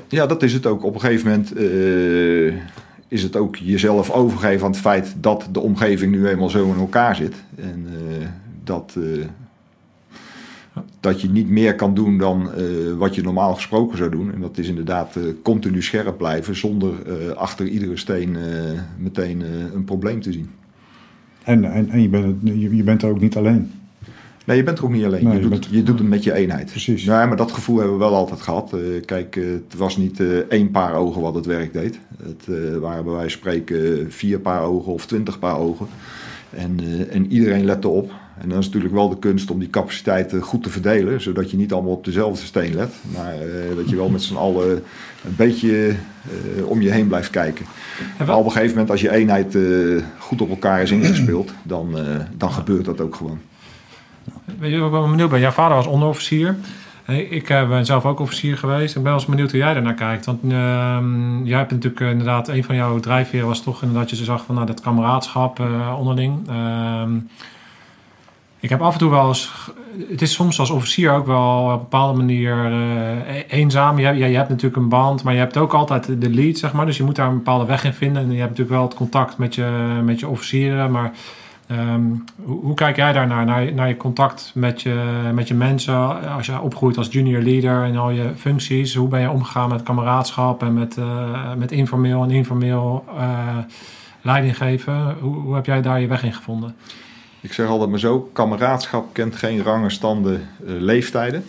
[0.08, 0.84] ja, dat is het ook.
[0.84, 2.60] Op een gegeven moment eh,
[3.08, 6.78] is het ook jezelf overgeven aan het feit dat de omgeving nu eenmaal zo in
[6.78, 7.34] elkaar zit.
[7.56, 8.26] En eh,
[8.64, 9.02] dat, eh,
[11.00, 12.64] dat je niet meer kan doen dan eh,
[12.98, 14.32] wat je normaal gesproken zou doen.
[14.34, 18.36] En dat is inderdaad eh, continu scherp blijven zonder eh, achter iedere steen
[18.98, 19.42] meteen
[19.74, 20.50] een probleem te zien.
[21.42, 23.70] En, en, en je, bent, je, je bent er ook niet alleen.
[24.46, 25.24] Nee, je bent er ook niet alleen.
[25.24, 26.70] Nee, je, je doet, bent- je doet het met je eenheid.
[26.70, 27.04] Precies.
[27.04, 28.72] Ja, maar dat gevoel hebben we wel altijd gehad.
[28.72, 31.98] Eh, kijk, het was niet één paar ogen wat het werk deed.
[32.22, 32.46] Het
[32.80, 35.86] waren bij wijze van spreken vier paar ogen of twintig paar ogen.
[36.50, 36.78] En,
[37.10, 38.12] en iedereen lette op.
[38.38, 41.20] En dan is natuurlijk wel de kunst om die capaciteiten goed te verdelen.
[41.20, 42.94] Zodat je niet allemaal op dezelfde steen let.
[43.14, 44.70] Maar eh, dat je wel met z'n allen
[45.24, 47.66] een beetje eh, om je heen blijft kijken.
[48.18, 49.62] En Maar op een gegeven moment als je eenheid eh,
[50.18, 51.52] goed op elkaar is ingespeeld.
[51.62, 51.96] Dan,
[52.36, 53.38] dan gebeurt dat ook gewoon.
[54.58, 55.40] Weet je, wat ik wel benieuwd ben.
[55.40, 56.56] Jouw vader was onderofficier.
[57.30, 58.88] Ik ben zelf ook officier geweest.
[58.88, 60.26] Ik ben wel eens benieuwd hoe jij daarnaar kijkt.
[60.26, 62.48] Want ehm, jij hebt natuurlijk inderdaad...
[62.48, 64.10] Een van jouw drijfveren was toch inderdaad...
[64.10, 65.60] Je zag van nou, dat kameraadschap
[65.98, 66.48] onderling.
[68.62, 69.70] Ik heb af en toe wel eens...
[70.08, 73.98] Het is soms als officier ook wel op een bepaalde manier eh, e- eenzaam.
[73.98, 76.72] Je hebt, je hebt natuurlijk een band, maar je hebt ook altijd de lead, zeg
[76.72, 76.86] maar.
[76.86, 78.22] Dus je moet daar een bepaalde weg in vinden.
[78.22, 81.12] En je hebt natuurlijk wel het contact met je, met je officieren, maar...
[81.66, 82.02] Ehm,
[82.42, 86.46] hoe, hoe kijk jij daarnaar, naar, naar je contact met je, met je mensen als
[86.46, 88.94] je opgroeit als junior leader en al je functies?
[88.94, 93.04] Hoe ben je omgegaan met kameraadschap en met, eh, met informeel en informeel?
[95.20, 96.74] Hoe, hoe heb jij daar je weg in gevonden?
[97.42, 101.44] Ik zeg altijd maar zo, kameraadschap kent geen rangen, standen, eh, leeftijden.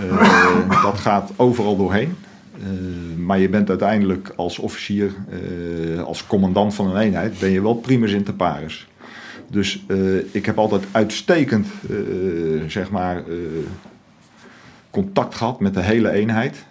[0.00, 2.16] Eh, dat gaat overal doorheen.
[2.54, 2.68] Eh,
[3.16, 5.14] maar je bent uiteindelijk als officier,
[6.04, 8.88] als commandant van een eenheid, ben je wel primus inter pares.
[9.50, 9.84] Dus
[10.30, 11.66] ik heb altijd uitstekend,
[12.66, 13.22] zeg maar,
[14.90, 16.64] contact gehad met de hele eenheid.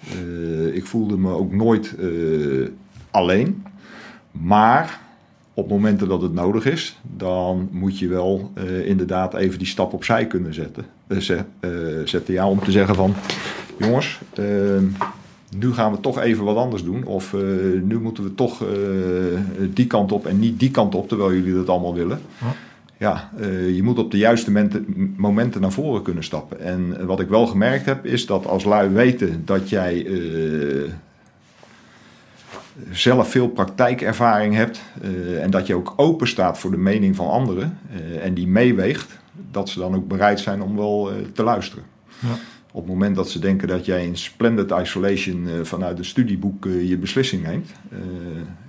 [0.74, 1.96] Ik voelde me ook nooit
[3.12, 3.66] alleen.
[4.32, 5.00] Maar
[5.60, 9.94] op momenten dat het nodig is, dan moet je wel eh, inderdaad even die stap
[9.94, 10.86] opzij kunnen zetten.
[11.10, 13.14] Eh, eh, zetten ja, om te zeggen van,
[13.78, 14.46] jongens, eh,
[15.58, 17.06] nu gaan we toch even wat anders doen.
[17.06, 17.36] Of
[17.84, 18.64] nu moeten we toch
[19.74, 22.20] die kant op en niet die kant op, terwijl jullie dat allemaal willen.
[22.42, 22.56] Ja.
[22.98, 23.30] Ja,
[23.68, 26.60] je moet op de juiste momenten, momenten naar voren kunnen stappen.
[26.60, 30.08] En wat ik wel gemerkt heb, is dat als lui weten dat jij
[32.92, 37.30] zelf veel praktijkervaring hebt eh, en dat je ook open staat voor de mening van
[37.30, 39.20] anderen eh, en die meeweegt,
[39.52, 41.84] dat ze dan ook bereid zijn om wel eh, te luisteren.
[42.20, 42.34] Ja.
[42.72, 46.98] Op het moment dat ze denken dat jij in splendid isolation vanuit een studieboek je
[46.98, 47.72] beslissing neemt,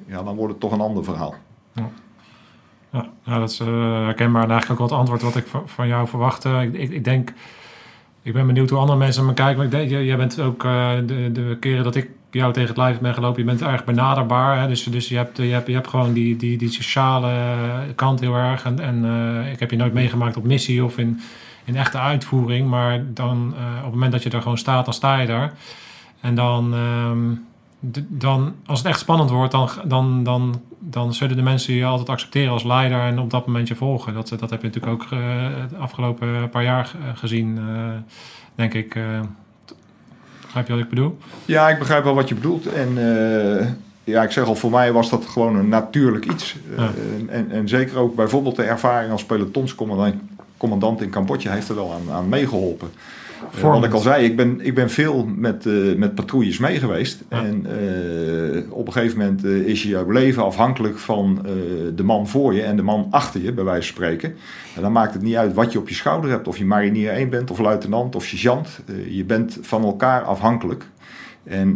[0.06, 1.34] ja, dan wordt het toch een ander verhaal.
[1.72, 5.88] Ja, nou, dat is herkenbaar en eigenlijk ook wel het antwoord wat ik van, van
[5.88, 6.48] jou verwachtte.
[6.48, 7.32] Ik, ik, ik denk,
[8.22, 9.56] ik ben benieuwd hoe andere mensen naar me kijken.
[9.56, 12.98] Maar ik denk, jij, bent ook de, de keren dat ik jou tegen het lijf
[12.98, 14.60] ben gelopen, je bent erg benaderbaar.
[14.60, 14.68] Hè?
[14.68, 17.32] Dus, dus je, hebt, je, hebt, je hebt gewoon die, die, die sociale
[17.94, 18.64] kant heel erg.
[18.64, 21.20] En, en eh, ik heb je nooit meegemaakt op missie of in,
[21.64, 22.68] in echte uitvoering.
[22.68, 25.52] Maar dan, eh, op het moment dat je er gewoon staat, dan sta je daar.
[26.20, 27.34] En dan, ehm,
[28.08, 32.08] dan als het echt spannend wordt, dan, dan, dan, dan zullen de mensen je altijd
[32.08, 34.14] accepteren als leider en op dat moment je volgen.
[34.14, 35.18] Dat, dat heb je natuurlijk ook eh,
[35.70, 37.58] de afgelopen paar jaar gezien,
[38.54, 38.98] denk ik.
[40.52, 41.18] Begrijp je wat ik bedoel?
[41.44, 42.66] Ja, ik begrijp wel wat je bedoelt.
[42.66, 43.66] En eh,
[44.04, 46.56] ja, ik zeg al, voor mij was dat gewoon een natuurlijk iets.
[46.76, 46.82] Ja.
[46.82, 50.14] Eh, en, en zeker ook bijvoorbeeld de ervaring als pelotonscommandant
[50.56, 52.90] commandant in Cambodja heeft er wel aan, aan meegeholpen.
[53.60, 57.22] Wat ik al zei, ik ben, ik ben veel met, eh, met patrouilles mee geweest.
[57.30, 57.44] Ja.
[57.44, 61.46] En eh, op een gegeven moment eh, is je jouw leven afhankelijk van
[61.94, 64.34] de man voor je en de man achter je, bij wijze van spreken.
[64.76, 66.48] En dan maakt het niet uit wat je op je schouder hebt.
[66.48, 68.80] Of je marinier 1 bent, of luitenant, of sergeant.
[69.08, 70.84] Je bent van elkaar afhankelijk.
[71.44, 71.74] En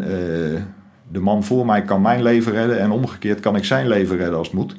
[1.08, 4.38] De man voor mij kan mijn leven redden en omgekeerd kan ik zijn leven redden
[4.38, 4.76] als het moet.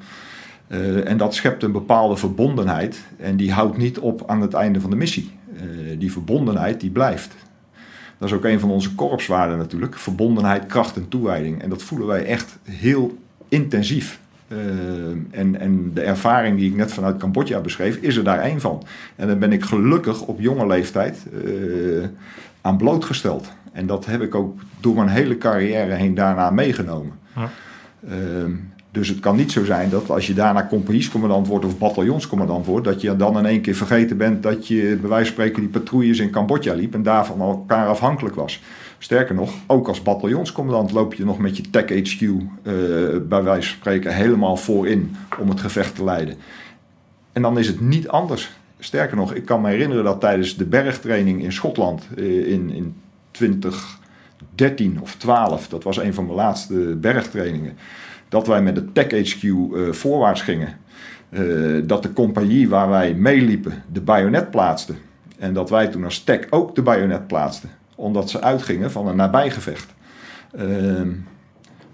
[0.67, 4.81] Uh, en dat schept een bepaalde verbondenheid en die houdt niet op aan het einde
[4.81, 5.31] van de missie.
[5.55, 7.35] Uh, die verbondenheid die blijft.
[8.17, 9.95] Dat is ook een van onze korpswaarden natuurlijk.
[9.95, 11.61] Verbondenheid, kracht en toewijding.
[11.61, 13.17] En dat voelen wij echt heel
[13.49, 14.19] intensief.
[14.47, 14.57] Uh,
[15.31, 18.83] en, en de ervaring die ik net vanuit Cambodja beschreef, is er daar één van.
[19.15, 21.25] En dan ben ik gelukkig op jonge leeftijd
[22.61, 23.51] aan blootgesteld.
[23.71, 27.13] En dat heb ik ook door mijn hele carrière heen daarna meegenomen.
[27.35, 27.49] Ja.
[28.09, 28.13] Uh,
[28.95, 32.86] dus het kan niet zo zijn dat als je daarna compagniescommandant wordt of bataljonscommandant wordt,
[32.86, 35.69] dat je dan in één keer vergeten bent dat je bij wijze van spreken die
[35.69, 38.62] patrouilles in Cambodja liep en daarvan elkaar afhankelijk was.
[38.97, 42.41] Sterker nog, ook als bataljonscommandant loop je nog met je Tech HQ uh,
[43.21, 46.36] bij wijze van spreken helemaal voorin om het gevecht te leiden.
[47.31, 48.51] En dan is het niet anders.
[48.79, 52.95] Sterker nog, ik kan me herinneren dat tijdens de bergtraining in Schotland uh, in, in
[53.31, 57.77] 2013 of 12, dat was een van mijn laatste bergtrainingen,
[58.29, 60.77] dat wij met de Tech HQ uh, voorwaarts gingen.
[61.29, 64.93] Uh, dat de compagnie waar wij meeliepen de bajonet plaatste.
[65.38, 67.69] En dat wij toen als Tech ook de bajonet plaatsten.
[67.95, 69.93] Omdat ze uitgingen van een nabijgevecht.
[70.59, 71.01] Uh,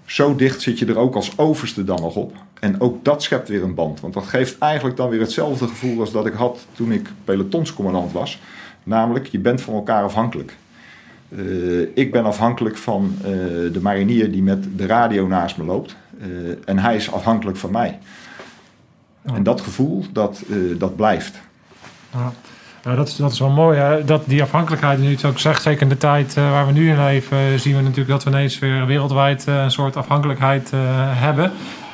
[0.06, 2.34] zo dicht zit je er ook als overste dan nog op.
[2.60, 4.00] En ook dat schept weer een band.
[4.00, 8.12] Want dat geeft eigenlijk dan weer hetzelfde gevoel als dat ik had toen ik pelotonscommandant
[8.12, 8.40] was.
[8.84, 10.56] Namelijk, je bent van elkaar afhankelijk.
[11.30, 13.16] Uh, ik ben afhankelijk van
[13.72, 15.96] de marinier die met de radio naast me loopt.
[16.22, 18.00] Uh, en hij is afhankelijk van mij.
[19.26, 19.34] Ja.
[19.34, 20.44] En dat gevoel, dat,
[20.78, 21.42] dat blijft.
[22.14, 22.32] Ja.
[22.84, 23.80] Ja, dat, is, dat is wel mooi.
[23.80, 24.06] Hè?
[24.06, 26.90] Dat die afhankelijkheid, nu het ook zegt, zeker in de tijd uh, waar we nu
[26.90, 31.46] in leven, zien we natuurlijk dat we ineens weer wereldwijd uh, een soort afhankelijkheid hebben.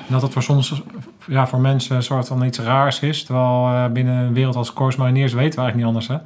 [0.07, 0.81] En dat het voor soms
[1.27, 3.23] ja, voor mensen een soort van iets raars is.
[3.23, 6.07] Terwijl binnen een wereld als Mariniers weten we eigenlijk niet anders.
[6.07, 6.17] Hè?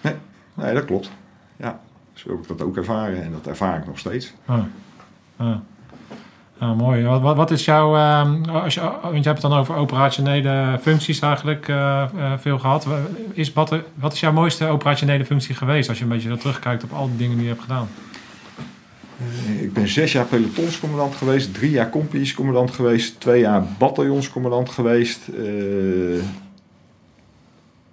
[0.00, 0.14] Nee,
[0.54, 1.10] nee dat klopt.
[1.56, 1.80] Ja,
[2.12, 4.32] zo heb ik dat ook ervaren en dat ervaar ik nog steeds.
[4.46, 4.58] Ah.
[5.36, 5.56] Ah.
[6.58, 7.04] Ah, mooi.
[7.04, 11.20] Wat, wat, is jouw, uh, als je, want je hebt het dan over operationele functies
[11.20, 12.86] eigenlijk uh, uh, veel gehad.
[13.32, 16.92] Is, wat, wat, is jouw mooiste operationele functie geweest als je een beetje terugkijkt op
[16.92, 17.88] al die dingen die je hebt gedaan?
[19.60, 25.20] Ik ben zes jaar pelotonscommandant geweest, drie jaar compagniescommandant geweest, twee jaar bataljonscommandant geweest.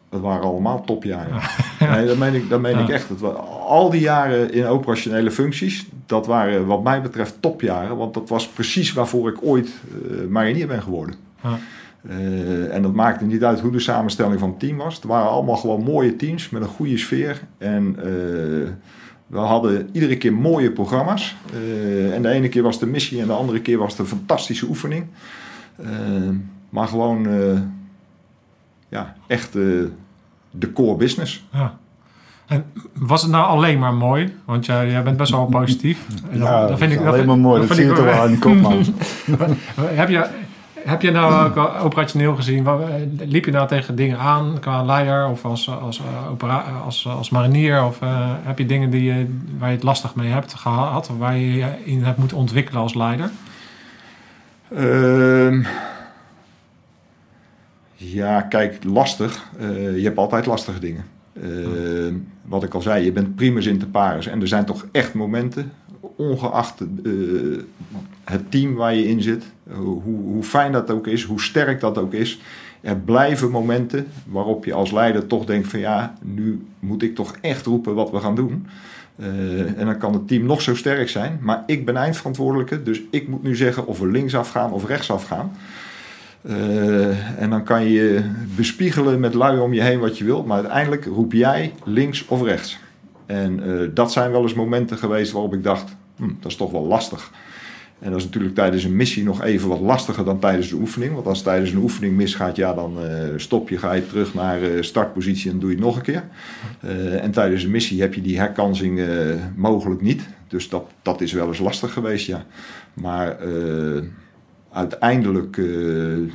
[0.10, 1.42] Dat waren allemaal topjaren.
[1.80, 2.84] Nee, dat meen ik, dat meen ja.
[2.84, 3.10] ik echt.
[3.10, 3.24] Het,
[3.68, 7.98] al die jaren in operationele functies, dat waren wat mij betreft topjaren.
[7.98, 9.74] Want dat was precies waarvoor ik ooit
[10.12, 11.16] uh, marinier ben geworden.
[11.44, 11.58] Ja.
[12.10, 14.96] Uh, en dat maakte niet uit hoe de samenstelling van het team was.
[14.96, 17.42] Het waren allemaal gewoon mooie teams met een goede sfeer.
[17.58, 18.04] En uh,
[19.28, 21.36] we hadden iedere keer mooie programma's.
[22.14, 24.66] en de ene keer was de missie en de andere keer was het een fantastische
[24.66, 25.06] oefening.
[26.70, 27.28] maar gewoon,
[28.90, 31.46] ja, echt de core business.
[31.52, 31.78] Ja.
[32.50, 34.36] En was het nou alleen maar mooi?
[34.46, 36.06] Want jij, jij bent best wel positief.
[36.32, 37.60] Ja, dat vind ik alleen maar mooi.
[37.60, 38.84] Dat, dat zie je toch wel aan kop, man.
[40.02, 40.30] heb, je,
[40.74, 42.68] heb je nou ook operationeel gezien,
[43.18, 47.84] liep je nou tegen dingen aan qua leider of als, als, opera, als, als marinier?
[47.84, 51.10] Of uh, heb je dingen die je, waar je het lastig mee hebt gehad?
[51.10, 53.30] Of waar je je in hebt moeten ontwikkelen als leider?
[54.70, 55.66] Uh,
[58.02, 59.50] ja, kijk, lastig.
[59.62, 61.06] Uh, je hebt altijd lastige dingen.
[61.44, 62.14] Uh,
[62.46, 64.28] wat ik al zei, je bent primus inter pares.
[64.28, 65.72] En er zijn toch echt momenten,
[66.16, 67.60] ongeacht uh,
[68.24, 71.98] het team waar je in zit, hoe, hoe fijn dat ook is, hoe sterk dat
[71.98, 72.42] ook is.
[72.82, 77.36] Er blijven momenten waarop je als leider toch denkt van ja, nu moet ik toch
[77.42, 78.68] echt roepen wat we gaan doen.
[79.76, 83.28] En dan kan het team nog zo sterk zijn, maar ik ben eindverantwoordelijke, dus ik
[83.28, 85.52] moet nu zeggen of we linksaf gaan of rechtsaf gaan.
[86.42, 88.22] Uh, en dan kan je
[88.56, 92.44] bespiegelen met lui om je heen wat je wilt, maar uiteindelijk roep jij links of
[92.44, 92.80] rechts.
[93.26, 96.72] En uh, dat zijn wel eens momenten geweest waarop ik dacht, hm, dat is toch
[96.72, 97.32] wel lastig.
[98.00, 101.14] En dat is natuurlijk tijdens een missie nog even wat lastiger dan tijdens de oefening.
[101.14, 104.60] Want als tijdens een oefening misgaat, ja, dan uh, stop je, ga je terug naar
[104.80, 106.24] startpositie en doe je het nog een keer.
[107.22, 109.02] en tijdens een missie heb je die herkansing
[109.56, 110.28] mogelijk niet.
[110.48, 112.46] Dus dat, dat is wel eens lastig geweest, ja.
[112.94, 113.38] Maar
[114.72, 116.32] uiteindelijk uh,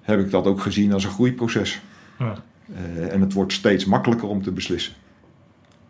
[0.00, 1.80] heb ik dat ook gezien als een groeiproces.
[2.18, 2.34] Ja.
[2.70, 4.94] Uh, en het wordt steeds makkelijker om te beslissen.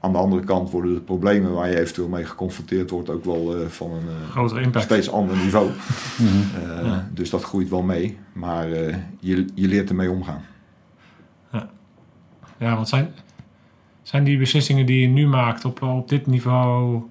[0.01, 3.61] Aan de andere kant worden de problemen waar je eventueel mee geconfronteerd wordt ook wel
[3.61, 5.67] uh, van een steeds ander niveau.
[6.17, 6.87] mm -hmm.
[6.87, 7.09] ja.
[7.13, 10.45] Dus dat groeit wel mee, maar je, je leert ermee omgaan.
[11.53, 11.71] Ja,
[12.59, 13.15] ja want zijn,
[14.03, 17.03] zijn die beslissingen die je nu maakt op, op dit niveau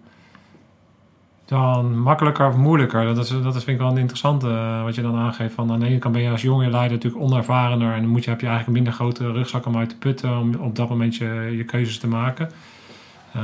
[1.47, 3.03] dan makkelijker of moeilijker?
[3.05, 5.53] Dat, is, dat is, vind ik wel een interessante uh, wat je dan aangeeft.
[5.53, 8.23] Van aan de ene kant ben je als jonge leider natuurlijk onervarener en dan moet
[8.23, 10.89] je, heb je eigenlijk een minder grote rugzak om uit te putten om op dat
[10.89, 12.49] moment je, je keuzes te maken.
[13.35, 13.41] Uh,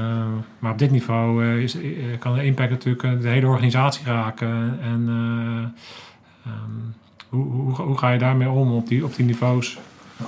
[0.59, 1.77] maar op dit niveau uh, is,
[2.19, 4.79] kan de impact natuurlijk de hele organisatie raken.
[4.81, 5.07] En
[6.47, 6.93] um,
[7.29, 9.79] hoe, hoe, hoe, ga je daarmee om op die, op die niveaus?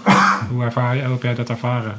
[0.51, 1.95] hoe, ervaar hoe heb jij dat ervaren?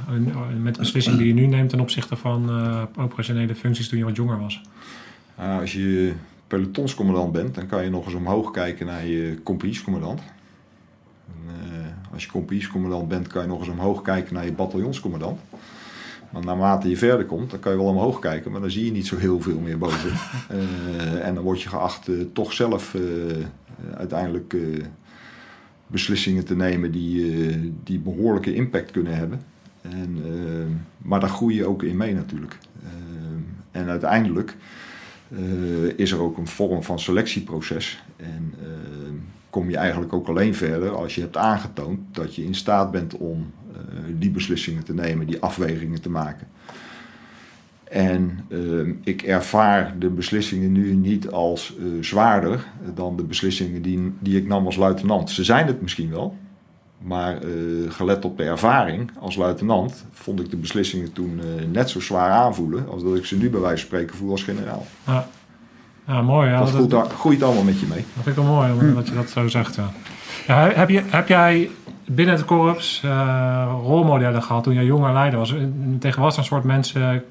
[0.63, 2.51] Met de beslissing die je nu neemt ten opzichte van
[2.99, 4.61] operationele functies toen je wat jonger was?
[5.37, 6.15] Als je
[6.47, 10.21] pelotonscommandant bent, dan kan je nog eens omhoog kijken naar je compagniescommandant.
[12.13, 15.41] als je compagniescommandant bent, kan je nog eens omhoog kijken naar je bataljonscommandant.
[16.31, 18.91] Maar naarmate je verder komt, dan kan je wel omhoog kijken, maar dan zie je
[18.91, 20.11] niet zo heel veel meer boven.
[20.11, 22.97] uh, en dan word je geacht uh, toch zelf
[23.97, 24.57] uiteindelijk
[25.87, 29.41] beslissingen te nemen die, die behoorlijke impact kunnen hebben.
[29.81, 30.19] En,
[30.99, 32.59] maar daar groei je ook in mee natuurlijk.
[33.71, 34.57] en uiteindelijk
[35.97, 38.03] is er ook een vorm van selectieproces.
[38.17, 38.55] En
[39.51, 43.17] kom je eigenlijk ook alleen verder als je hebt aangetoond dat je in staat bent
[43.17, 43.79] om uh,
[44.19, 46.47] die beslissingen te nemen, die afwegingen te maken.
[47.85, 48.45] En
[49.05, 54.67] ik ervaar de beslissingen nu niet als zwaarder dan de beslissingen die, die ik nam
[54.67, 55.31] als luitenant.
[55.31, 56.37] Ze zijn het misschien wel,
[56.99, 57.39] maar
[57.89, 61.41] gelet op de ervaring als luitenant vond ik de beslissingen toen
[61.73, 64.43] net zo zwaar aanvoelen als dat ik ze nu bij wijze van spreken voel als
[64.43, 64.87] generaal.
[65.07, 65.27] Ja.
[66.07, 66.49] Ja, mooi.
[66.49, 68.05] Ja, dat, dat groeit, groeit, allemaal met je mee.
[68.15, 68.95] Dat vind ik wel mooi hm.
[68.95, 69.75] dat je dat zo zegt.
[69.75, 69.91] Ja.
[70.47, 71.71] ja heb, je, heb jij
[72.05, 75.55] binnen het korps uh, rolmodellen gehad toen jij jonger leider was?
[75.99, 77.25] Tegen wat voor soort mensen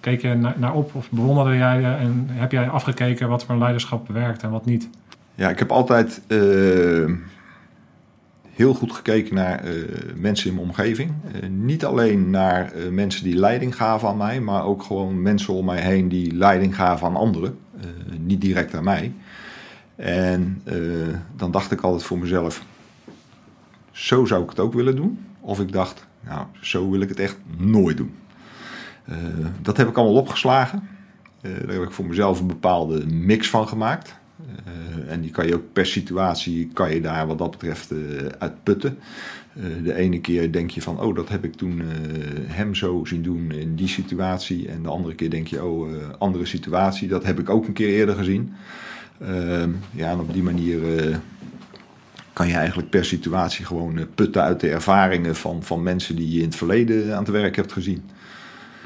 [0.00, 4.08] keek je naar, naar, op of bewonderde jij en heb jij afgekeken wat voor leiderschap
[4.08, 4.88] werkt en wat niet?
[5.34, 6.20] Ja, ik heb altijd
[8.56, 9.64] heel goed gekeken naar
[10.14, 11.12] mensen in mijn omgeving.
[11.50, 15.80] niet alleen naar mensen die leiding gaven aan mij, maar ook gewoon mensen om mij
[15.80, 17.58] heen die leiding gaven aan anderen.
[18.18, 19.12] niet direct aan mij.
[19.96, 20.62] En
[21.36, 22.64] dan dacht ik altijd voor mezelf,
[23.90, 25.26] zo zou ik het ook willen doen.
[25.40, 28.14] Of ik dacht, nou, zo wil ik het echt nooit doen.
[29.62, 30.88] Dat heb ik allemaal opgeslagen.
[31.42, 34.18] Uh, daar heb ik voor mezelf een bepaalde mix van gemaakt.
[34.66, 37.92] Uh, en die kan je ook per situatie, kan je daar wat dat betreft
[38.38, 38.98] uitputten.
[39.82, 41.82] de ene keer denk je van, oh, dat heb ik toen
[42.46, 44.68] hem zo zien doen in die situatie.
[44.68, 45.88] En de andere keer denk je, oh,
[46.18, 48.52] andere situatie, dat heb ik ook een keer eerder gezien.
[49.90, 50.80] ja, en op die manier
[52.36, 56.30] kan je eigenlijk per situatie gewoon eh, putten uit de ervaringen van, van mensen die
[56.30, 58.02] je in het verleden aan het werk hebt gezien.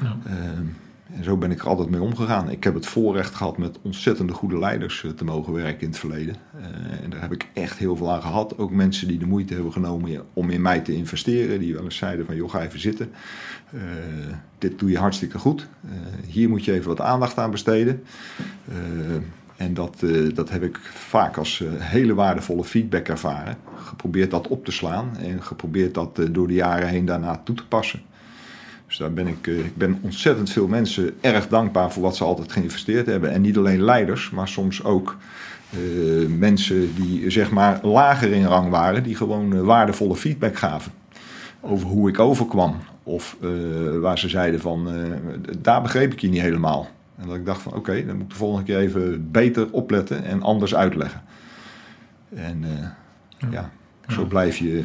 [0.01, 0.17] Ja.
[0.25, 0.65] Ehm,
[1.17, 2.49] en zo ben ik er altijd mee omgegaan.
[2.49, 5.99] Ik heb het voorrecht gehad met ontzettende goede leiders eh, te mogen werken in het
[5.99, 6.35] verleden.
[6.57, 8.57] Eh, en daar heb ik echt heel veel aan gehad.
[8.57, 11.59] Ook mensen die de moeite hebben genomen om in mij te investeren.
[11.59, 13.11] Die wel eens zeiden van, joh, ga even zitten.
[14.57, 15.67] dit doe je hartstikke goed.
[16.27, 18.03] hier moet je even wat aandacht aan besteden.
[19.57, 23.57] En dat, dat heb ik vaak als hele waardevolle feedback ervaren.
[23.75, 27.67] Geprobeerd dat op te slaan en geprobeerd dat door de jaren heen daarna toe te
[27.67, 28.01] passen.
[28.91, 32.51] Dus daar ben ik, ik ben ontzettend veel mensen erg dankbaar voor wat ze altijd
[32.51, 33.31] geïnvesteerd hebben.
[33.31, 35.17] En niet alleen leiders, maar soms ook
[36.27, 40.91] mensen die zeg maar lager in rang waren, die gewoon waardevolle feedback gaven.
[41.61, 42.75] Over hoe ik overkwam.
[43.03, 43.37] Of
[43.99, 44.89] waar ze zeiden van,
[45.59, 46.89] daar begreep ik je niet helemaal.
[47.17, 50.23] En dat ik dacht van oké, dan moet ik de volgende keer even beter opletten
[50.23, 51.21] en anders uitleggen.
[52.35, 52.65] En
[53.37, 53.49] ja.
[53.51, 53.69] ja.
[54.07, 54.83] zo blijf je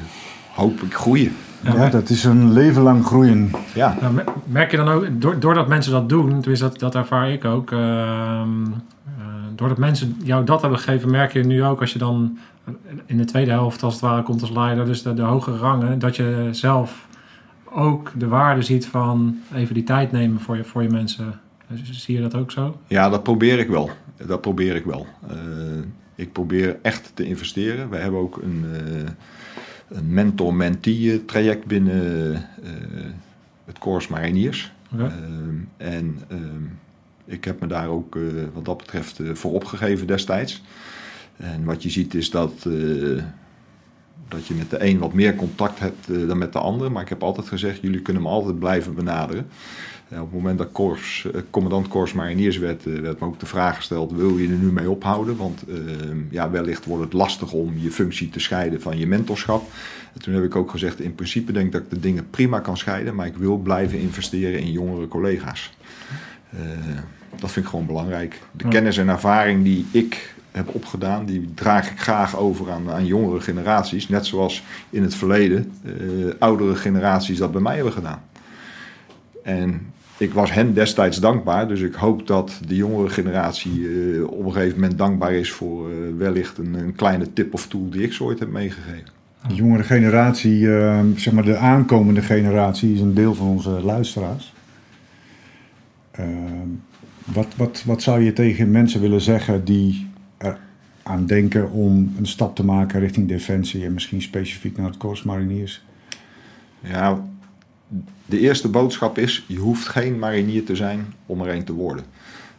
[0.57, 1.33] hopelijk groeien.
[1.61, 3.51] Ja, dat is een leven lang groeien.
[3.75, 3.97] Ja.
[4.01, 5.07] Nou, merk je dan ook,
[5.41, 8.43] doordat mensen dat doen, tenminste dat, dat ervaar ik ook, uh, uh,
[9.55, 12.39] doordat mensen jou dat hebben gegeven, merk je nu ook als je dan
[13.07, 15.99] in de tweede helft als het ware komt als leider, dus de, de hogere rangen,
[15.99, 17.07] dat je zelf
[17.65, 21.41] ook de waarde ziet van even die tijd nemen voor je, voor je mensen.
[21.83, 22.77] Zie je dat ook zo?
[22.87, 23.91] Ja, dat probeer ik wel.
[24.27, 25.07] Dat probeer ik wel.
[25.31, 25.37] Uh,
[26.15, 27.91] ik probeer echt te investeren.
[27.91, 29.09] We hebben ook een, uh,
[29.89, 32.41] een mentor-mentee traject binnen uh,
[33.65, 34.73] het Corps Mariniers.
[34.93, 35.13] Okay.
[35.77, 36.19] en
[37.25, 38.19] ik heb me daar ook
[38.53, 40.63] wat dat betreft voor opgegeven destijds.
[41.37, 42.67] En wat je ziet is dat,
[44.29, 46.93] dat je met de een wat meer contact hebt dan met de ander.
[46.93, 49.47] Maar ik heb altijd gezegd, jullie kunnen me altijd blijven benaderen
[50.11, 53.47] op het moment dat Kors, eh, commandant Kors Mariniers werd, eh, werd me ook de
[53.47, 55.37] vraag gesteld: wil je er nu mee ophouden?
[55.37, 59.71] Want ehm, ja, wellicht wordt het lastig om je functie te scheiden van je mentorschap.
[60.15, 62.61] En toen heb ik ook gezegd: in principe denk ik dat ik de dingen prima
[62.61, 65.73] kan scheiden, maar ik wil blijven investeren in jongere collega's.
[66.55, 66.61] Uh,
[67.41, 68.41] dat vind ik gewoon belangrijk.
[68.53, 73.07] De kennis en ervaring die ik heb opgedaan, die draag ik graag over aan, aan
[73.07, 74.09] jongere generaties.
[74.09, 78.23] Net zoals in het verleden uh, oudere generaties dat bij mij hebben gedaan.
[79.43, 81.69] En ik was hen destijds dankbaar.
[81.69, 85.91] Dus ik hoop dat de jongere generatie uh, op een gegeven moment dankbaar is voor
[85.91, 89.15] uh, wellicht een, een, kleine tip of tool die ik zo ooit heb meegegeven.
[89.49, 94.53] De jongere generatie, uh, zeg maar de aankomende generatie, is een deel van onze luisteraars.
[96.11, 96.69] Ehm,
[97.25, 100.59] wat, wat, wat zou je tegen mensen willen zeggen die er
[101.03, 105.23] aan denken om een stap te maken richting defensie en misschien specifiek naar het Corps
[105.23, 105.85] Mariniers?
[106.81, 107.25] Ja,
[108.27, 112.05] de eerste boodschap is: je hoeft geen marinier te zijn om er een te worden.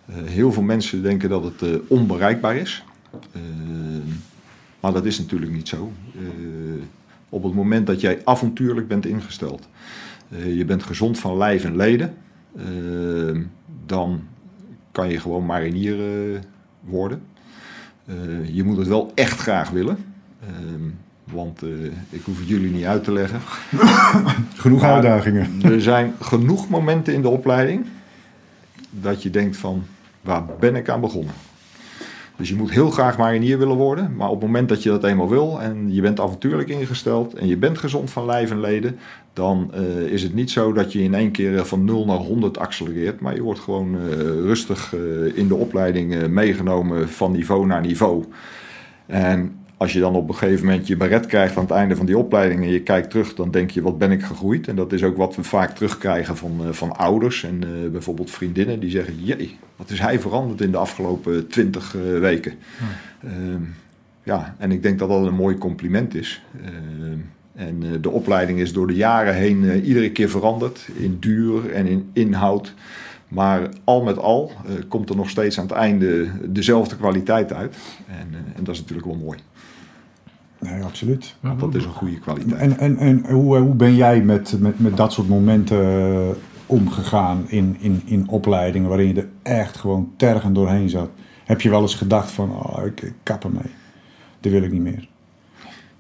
[0.06, 2.84] Eh, heel veel mensen denken dat het eh, onbereikbaar is.
[3.32, 3.42] Eh,
[4.80, 5.92] maar dat is natuurlijk niet zo.
[7.30, 9.68] Op het moment dat jij avontuurlijk bent ingesteld,
[10.30, 12.14] je bent gezond van lijf en leden,
[13.86, 14.24] dan
[14.92, 15.98] kan je gewoon marinier
[16.80, 17.22] worden.
[18.52, 19.98] Je moet het wel echt graag willen.
[21.32, 21.70] Want eh,
[22.10, 23.40] ik hoef het jullie niet uit te leggen.
[24.56, 25.50] Genoeg Maar uitdagingen.
[25.74, 27.86] Er zijn genoeg momenten in de opleiding
[28.90, 29.84] dat je denkt van
[30.22, 31.34] waar ben ik aan begonnen?
[32.38, 35.04] Dus je moet heel graag marinier willen worden, maar op het moment dat je dat
[35.04, 39.00] eenmaal wil en je bent avontuurlijk ingesteld en je bent gezond van lijf en leden,
[39.34, 42.58] dan eh, is het niet zo dat je in één keer van 0 naar 100
[42.58, 47.66] accelereert, maar je wordt gewoon eh, rustig eh, in de opleiding eh, meegenomen van niveau
[47.66, 48.24] naar niveau.
[49.06, 52.06] En als je dan op een gegeven moment je beret krijgt aan het einde van
[52.06, 54.68] die opleiding en je kijkt terug, dan denk je, wat ben ik gegroeid?
[54.68, 58.32] En dat is ook wat we vaak terugkrijgen van, eh, van ouders en eh, bijvoorbeeld
[58.32, 62.54] vriendinnen die zeggen, jee, wat is hij veranderd in de afgelopen twintig weken?
[63.24, 63.62] Ehm,
[64.24, 66.44] ja, en ik denk dat dat een mooi compliment is.
[66.66, 67.18] Ehm,
[67.56, 72.10] en de opleiding is door de jaren heen iedere keer veranderd in duur en in
[72.14, 72.74] inhoud.
[73.28, 74.52] Maar al met al
[74.88, 77.76] komt er nog steeds aan het einde dezelfde kwaliteit uit.
[78.08, 79.38] En, en dat is natuurlijk wel mooi.
[80.72, 81.36] Nee, absoluut.
[81.40, 82.60] Want dat is een goede kwaliteit.
[82.60, 87.44] En, en, en hoe, hoe ben jij met, met, met dat soort momenten eh, omgegaan
[87.48, 91.10] in, in, in opleidingen waarin je er echt gewoon tergend doorheen zat?
[91.46, 93.72] Heb je wel eens gedacht van, oh, ik, ik kap ermee.
[94.40, 95.08] Dat wil ik niet meer.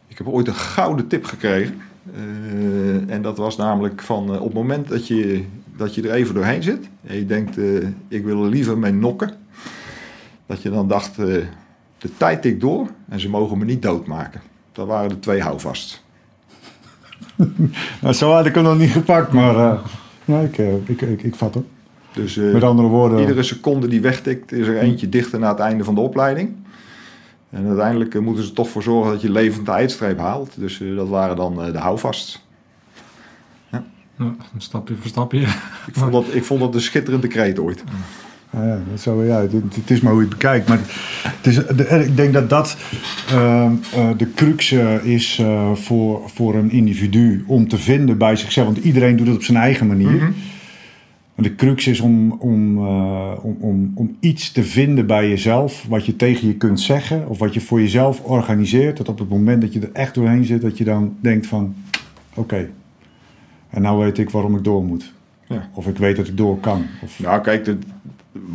[0.07, 1.75] Ik heb ooit een gouden tip gekregen.
[2.15, 5.43] Eh, en dat was namelijk van eh, op het moment dat je,
[5.75, 6.89] dat je er even doorheen zit.
[7.03, 9.31] En je denkt, eh, ik wil er liever mee nokken.
[10.45, 11.25] Dat je dan dacht, eh,
[11.97, 14.41] de tijd tikt door en ze mogen me niet doodmaken.
[14.77, 16.03] Dat waren de twee houvasts.
[18.01, 19.79] Nou, zo had ik hem nog niet gepakt, maar eh,
[20.25, 21.65] ja, ik, eh, ik, ik, ik vat hem.
[22.13, 25.59] Dus eh, Met andere woorden, iedere seconde die wegtikt is er eentje dichter naar het
[25.59, 26.55] einde van de opleiding.
[27.49, 30.59] En uiteindelijk moeten ze er toch voor zorgen dat je levend de eindstreep haalt.
[30.59, 32.45] Dus eh, dat waren dan eh, de houvasts.
[33.71, 33.83] Ja,
[34.57, 35.39] stapje voor stapje.
[35.87, 37.83] Ik vond dat, ik vond dat een schitterende kreet ooit.
[37.85, 37.93] Ja,
[38.51, 40.67] ja, dat zo, ja, het, het is maar hoe je het bekijkt.
[40.67, 40.79] Maar
[41.23, 42.77] het is, de- ik denk dat dat
[43.29, 48.35] ehm, eh, de crux eh, is eh, voor, voor een individu om te vinden bij
[48.35, 48.65] zichzelf.
[48.65, 50.33] Want iedereen doet het op zijn eigen manier.
[51.35, 52.77] En de crux is om, om,
[53.37, 55.85] om, om, om iets te vinden bij jezelf.
[55.89, 57.27] Wat je tegen je kunt zeggen.
[57.27, 58.97] Of wat je voor jezelf organiseert.
[58.97, 60.61] Dat op het moment dat je er echt doorheen zit.
[60.61, 61.75] Dat je dan denkt van
[62.35, 62.69] oké.
[63.69, 65.13] en nou weet ik waarom ik door moet.
[65.47, 65.69] Ja.
[65.73, 66.85] Of ik weet dat ik door kan.
[67.03, 67.77] Of, Nou, kijk, de,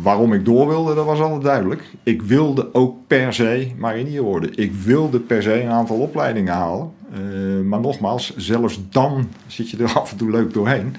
[0.01, 1.83] waarom ik door wilde, dat was altijd duidelijk.
[2.03, 4.57] Ik wilde ook per se marinier worden.
[4.57, 6.91] Ik wilde per se een aantal opleidingen halen.
[7.11, 7.19] Eh,
[7.63, 10.95] maar nogmaals, zelfs dan zit je er af en toe leuk doorheen.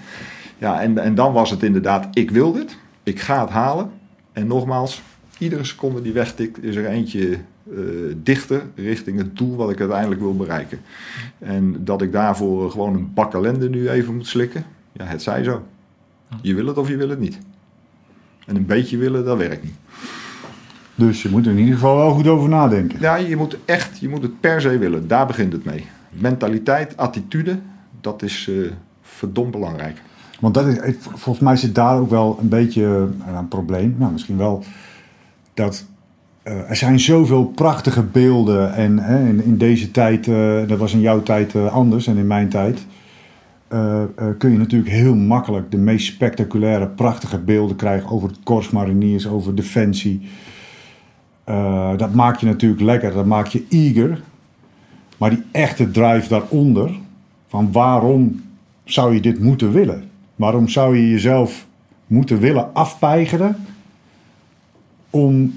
[0.59, 2.76] Ja, en, en dan was het inderdaad, ik wil dit.
[3.03, 3.91] Ik ga het halen.
[4.32, 5.03] En nogmaals,
[5.39, 7.39] iedere seconde die wegtikt, is er eentje
[7.70, 7.78] eh,
[8.16, 10.80] dichter richting het doel wat ik uiteindelijk wil bereiken.
[11.39, 15.45] En dat ik daarvoor gewoon een bak ellende nu even moet slikken, ja, het zij
[15.45, 15.62] zo.
[16.43, 17.39] Je wil het of je wil het niet.
[18.47, 19.74] En een beetje willen, dat werkt niet.
[20.95, 23.01] Dus je moet er in ieder geval wel goed over nadenken.
[23.01, 25.09] Ja, je moet echt, je moet het per se willen.
[25.09, 25.86] Daar begint het mee.
[26.11, 27.59] Mentaliteit, attitude,
[28.01, 28.70] dat is eh
[29.03, 30.03] verdomd belangrijk.
[30.40, 33.95] Want dat is, volgens mij zit daar ook wel een beetje eh, een probleem.
[33.99, 34.64] Nou, misschien wel
[35.55, 35.84] dat
[36.42, 38.74] eh, er zijn zoveel prachtige beelden.
[38.74, 40.24] En hè, in, in deze tijd,
[40.68, 42.86] dat was in jouw tijd anders en in mijn tijd.
[43.68, 44.08] Eh, eh,
[44.38, 49.54] kun je natuurlijk heel makkelijk de meest spectaculaire, prachtige beelden krijgen over het Mariniers, over
[49.54, 50.28] defensie.
[51.44, 54.22] Eh, dat maakt je natuurlijk lekker, dat maakt je eager.
[55.18, 56.90] Maar die echte drive daaronder,
[57.48, 58.42] van waarom
[58.84, 60.10] zou je dit moeten willen?
[60.36, 61.66] Waarom zou je jezelf
[62.06, 63.56] moeten willen afpeigeren
[65.10, 65.54] om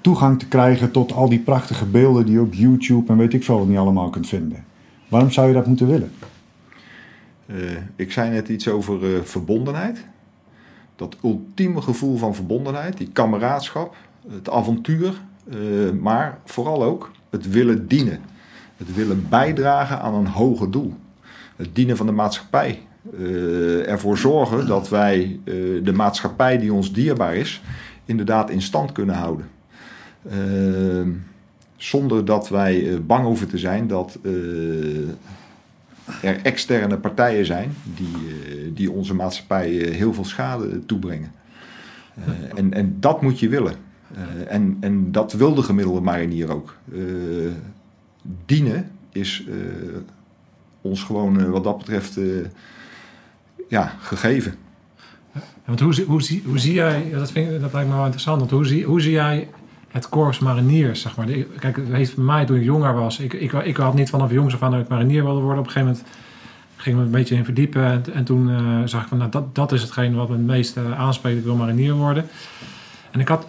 [0.00, 3.44] toegang te krijgen tot al die prachtige beelden die je op YouTube en weet ik
[3.44, 4.64] veel niet allemaal kunt vinden?
[5.12, 6.12] Waarom zou je dat moeten willen?
[7.46, 7.56] Eh,
[7.96, 10.04] ik zei net iets over eh, verbondenheid.
[10.96, 13.96] Dat ultieme gevoel van verbondenheid, die kameraadschap,
[14.28, 15.14] het avontuur,
[15.50, 15.56] eh,
[16.00, 18.20] maar vooral ook het willen dienen.
[18.76, 20.94] Het willen bijdragen aan een hoger doel.
[21.56, 22.80] Het dienen van de maatschappij.
[23.86, 25.40] Ervoor zorgen dat wij
[25.82, 27.62] de maatschappij die ons dierbaar is,
[28.04, 29.46] inderdaad in stand kunnen houden.
[31.82, 34.32] Eh, zonder dat wij eh, bang hoeven te zijn dat eh,
[36.22, 41.32] er externe partijen zijn die, die onze maatschappij heel veel schade toebrengen.
[42.54, 43.74] en, en dat moet je willen.
[44.48, 46.76] en, en dat wil de gemiddelde marinier ook.
[48.46, 49.46] dienen is
[50.80, 52.18] ons gewoon wat dat betreft
[53.68, 54.54] ja, gegeven.
[55.64, 58.66] Want hoe, hoe, zie, hoe zie jij, dat, dat lijkt me wel interessant, want hoe
[58.66, 59.48] zie, hoe zie jij
[59.92, 61.26] het korps mariniers, zeg maar?
[61.58, 64.30] Kijk, het heeft voor mij toen ik jonger was, ik, ik, ik had niet vanaf
[64.30, 65.58] jongs af aan dat ik marinier wilde worden.
[65.58, 66.12] Op een gegeven moment
[66.76, 69.54] ging me een beetje in verdiepen en, en toen uh, zag ik van, nou, dat,
[69.54, 72.26] dat is hetgeen wat me het meest uh, aanspreekt, ik wil marinier worden.
[73.10, 73.46] En ik had,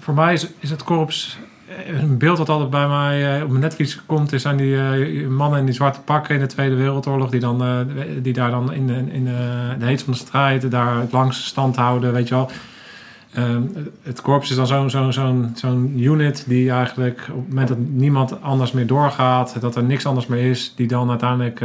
[0.00, 1.38] voor mij is, is het korps
[1.86, 5.58] een beeld dat altijd bij mij uh, op mijn netvlies komt, is aan die mannen
[5.58, 7.86] in die zwarte pakken in de Tweede Wereldoorlog, die, dan,
[8.22, 9.24] die daar dan in, in,
[9.78, 12.50] de heet van de strijd daar het langste stand houden, weet je wel.
[13.36, 13.62] Ehm,
[14.02, 14.90] het korps is dan
[15.54, 20.06] zo'n unit die eigenlijk op het moment dat niemand anders meer doorgaat, dat er niks
[20.06, 21.58] anders meer is, die dan uiteindelijk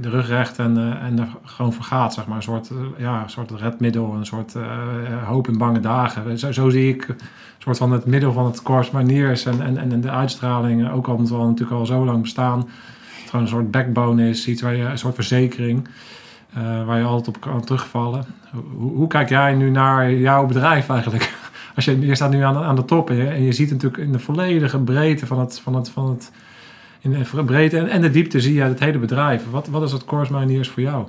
[0.00, 2.36] de rug recht en, en er gewoon vergaat, zeg maar.
[2.36, 4.54] Een soort, ja, een soort redmiddel, een soort
[5.24, 6.38] hoop in bange dagen.
[6.54, 7.16] Zo, zie ik
[7.74, 11.14] soort van het middel van het Corps Mariniers en, en, en de uitstraling, ook al
[11.14, 12.68] omdat we natuurlijk al zo lang bestaan,
[13.26, 15.88] gewoon een soort backbone is, iets waar je, een soort verzekering,
[16.56, 18.24] uh, waar je altijd op kan terugvallen.
[18.76, 21.34] Hoe, hoe, kijk jij nu naar jouw bedrijf eigenlijk?
[21.76, 24.02] Als je, je staat nu aan, aan de top en je, en je ziet natuurlijk
[24.02, 26.32] in de volledige breedte van het, van het, van het
[27.00, 29.50] in de breedte en, en de diepte zie je het hele bedrijf.
[29.50, 31.06] Wat, wat is het Corps Mariniers voor jou?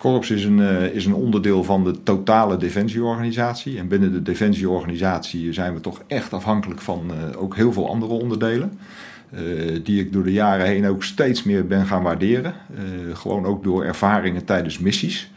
[0.00, 3.78] Korps is een, uh, is een onderdeel van de totale defensieorganisatie.
[3.78, 8.12] En binnen de defensieorganisatie zijn we toch echt afhankelijk van uh, ook heel veel andere
[8.12, 8.78] onderdelen.
[9.34, 9.40] Uh,
[9.84, 12.54] die ik door de jaren heen ook steeds meer ben gaan waarderen.
[13.12, 15.30] gewoon ook door ervaringen tijdens missies.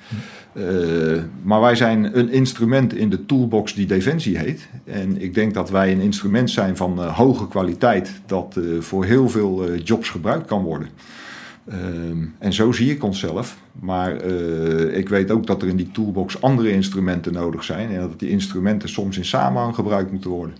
[1.44, 4.68] maar wij zijn een instrument in de toolbox die Defensie heet.
[4.86, 9.76] En ik denk dat wij een instrument zijn van hoge kwaliteit dat voor heel veel
[9.76, 10.88] jobs gebruikt kan worden.
[11.70, 13.58] Ehm, en zo zie ik onszelf.
[13.80, 14.24] Maar
[14.92, 17.90] ik weet ook dat er in die toolbox andere instrumenten nodig zijn.
[17.90, 20.56] En dat die instrumenten soms in samenhang gebruikt moeten worden.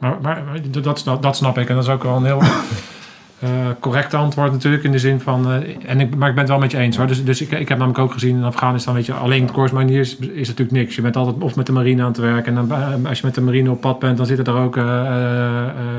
[0.00, 1.68] Maar, maar dat, dat, snap ik.
[1.68, 4.84] En dat is ook wel een heel uh, correct antwoord natuurlijk.
[4.84, 5.52] In de zin van...
[5.52, 7.06] Uh, en ik, maar ik ben het wel met je eens hoor.
[7.06, 8.94] Dus, dus ik, ik heb namelijk ook gezien in Afghanistan...
[8.94, 10.94] Weet je, alleen het is, is natuurlijk niks.
[10.94, 12.56] Je bent altijd of met de marine aan het werken.
[12.56, 14.16] En dan, als je met de marine op pad bent...
[14.16, 14.76] dan zitten er ook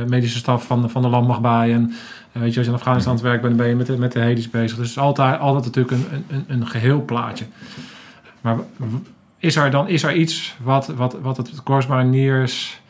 [0.10, 1.74] medische staf van, van de landmacht bij.
[1.74, 1.94] En
[2.32, 3.98] weet je, als je in Afghanistan aan het werk bent, dan ben je met de,
[3.98, 4.78] met de helis bezig.
[4.78, 7.46] Dus het is altijd, altijd natuurlijk een, een, een geheel plaatje.
[8.42, 8.56] Maar
[9.38, 12.81] is er dan is er iets wat, wat, wat het Corps Mariniers...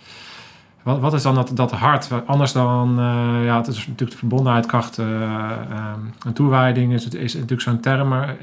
[0.83, 2.09] Wat, wat is dan dat, dat hart?
[2.25, 5.93] Anders dan, uh, ja, het is natuurlijk de verbondenheid, kracht uh, uh,
[6.25, 8.07] en toewijding is, het, is natuurlijk zo'n term.
[8.07, 8.35] Maar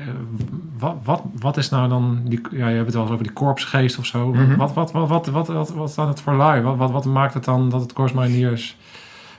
[0.79, 3.33] wat, wat, wat is nou dan, die, ja, je hebt het wel eens over die
[3.33, 4.27] korpsgeest of zo.
[4.27, 4.57] Mm -hmm.
[4.57, 6.63] wat, wat, wat, wat, wat, wat, wat is dan het voor lui?
[6.63, 8.77] Wat, wat, wat maakt het dan dat het Corps Mariniers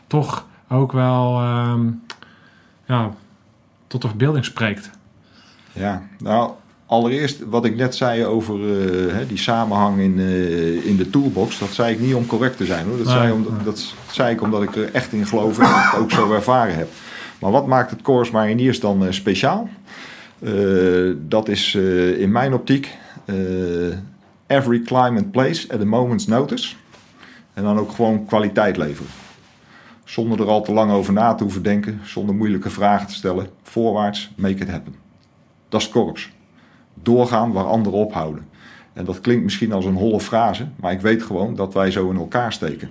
[0.08, 2.04] toch ook wel um,
[2.86, 3.10] ja,
[3.88, 4.90] tot de verbeelding spreekt.
[5.72, 6.52] Ja, nou,
[6.90, 11.70] allereerst wat ik net zei over uh, die samenhang in, uh, in de toolbox, dat
[11.70, 12.98] zei ik niet om correct te zijn hoor.
[12.98, 13.64] Dat, nee, zei, nee.
[13.64, 16.90] dat zei ik omdat ik er echt in geloof en het ook zo ervaren heb.
[17.40, 19.70] Maar wat maakt het Corps Mariniers dan uh, speciaal?
[21.18, 21.76] dat is
[22.18, 22.98] in mijn optiek
[24.48, 26.76] every climb and place at a moment's notice.
[27.54, 29.12] En dan ook gewoon kwaliteit leveren.
[30.04, 33.48] Zonder er al te lang over na te hoeven denken, zonder moeilijke vragen te stellen.
[33.64, 34.96] Voorwaarts, make it happen.
[35.70, 36.30] Dat is korps.
[37.04, 38.46] Doorgaan waar anderen ophouden.
[38.94, 42.10] En dat klinkt misschien als een holle frase, maar ik weet gewoon dat wij zo
[42.10, 42.90] in elkaar steken.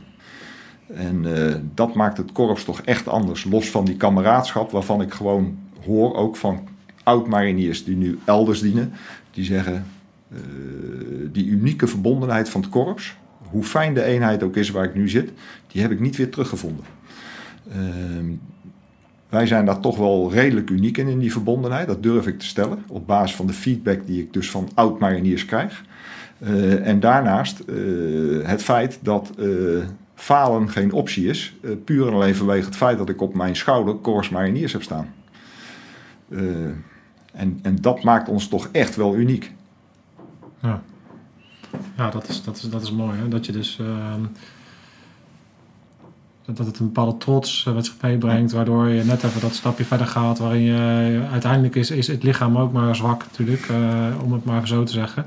[0.94, 3.44] En uh, dat maakt het korps toch echt anders.
[3.44, 6.68] Los van die kameraadschap waarvan ik gewoon hoor, ook van
[7.02, 8.92] oud-mariniers die nu elders dienen.
[9.30, 9.86] Die zeggen,
[10.32, 10.38] uh,
[11.32, 13.16] die unieke verbondenheid van het korps,
[13.50, 15.32] hoe fijn de eenheid ook is waar ik nu zit,
[15.66, 16.84] die heb ik niet weer teruggevonden.
[17.68, 17.74] Uh,
[19.28, 21.86] wij zijn daar toch wel redelijk uniek in, in die verbondenheid.
[21.86, 22.84] Dat durf ik te stellen.
[22.88, 25.84] Op basis van de feedback die ik dus van oud-mariniers krijg.
[26.38, 31.56] Uh, en daarnaast uh, het feit dat uh, falen geen optie is.
[31.84, 35.14] puur en alleen vanwege het feit dat ik op mijn schouder Corps Mariniers heb staan.
[37.32, 39.52] en, en dat maakt ons toch echt wel uniek.
[40.62, 40.82] Ja,
[41.96, 43.18] ja dat, is, dat, is, dat is mooi.
[43.18, 43.28] Hè?
[43.28, 44.22] Dat je dus ehm,
[46.54, 50.06] dat het een bepaalde trots met zich meebrengt, waardoor je net even dat stapje verder
[50.06, 53.76] gaat, waarin je uiteindelijk is, is het lichaam ook maar zwak natuurlijk, uh,
[54.24, 55.26] om het maar zo te zeggen.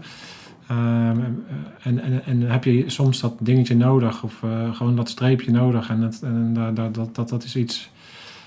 [0.71, 1.45] Um,
[1.81, 5.89] en, en, en heb je soms dat dingetje nodig, of gewoon dat streepje nodig.
[5.89, 7.89] En, het, en dat, dat, dat, is iets.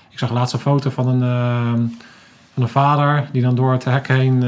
[0.09, 1.83] Ik zag laatst een foto van een, uh,
[2.53, 4.43] van een vader die dan door het hek heen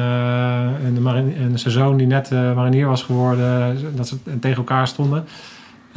[0.85, 5.25] en, de en zijn zoon die net marinier was geworden, dat ze tegen elkaar stonden.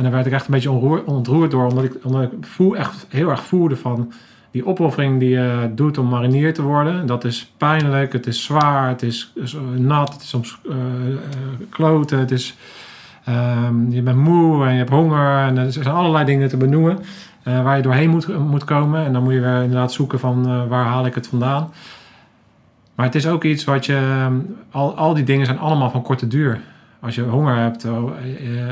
[0.00, 3.06] En daar werd ik echt een beetje ontroerd door, omdat ik, omdat ik voel, echt
[3.08, 4.12] heel erg voelde van...
[4.50, 8.88] die opoffering die je doet om marinier te worden, dat is pijnlijk, het is zwaar,
[8.88, 9.32] het is
[9.76, 10.74] nat, het is soms uh,
[11.70, 12.56] kloten, het is,
[13.24, 16.98] ehm, je bent moe en je hebt honger en er zijn allerlei dingen te benoemen
[17.42, 19.04] waar je doorheen moet, moet komen.
[19.04, 21.72] En dan moet je weer inderdaad zoeken van waar haal ik het vandaan.
[22.94, 24.34] Maar het is ook iets wat je, ehm,
[24.70, 26.60] al, al die dingen zijn allemaal van korte duur.
[27.00, 28.10] Als je honger hebt, oh,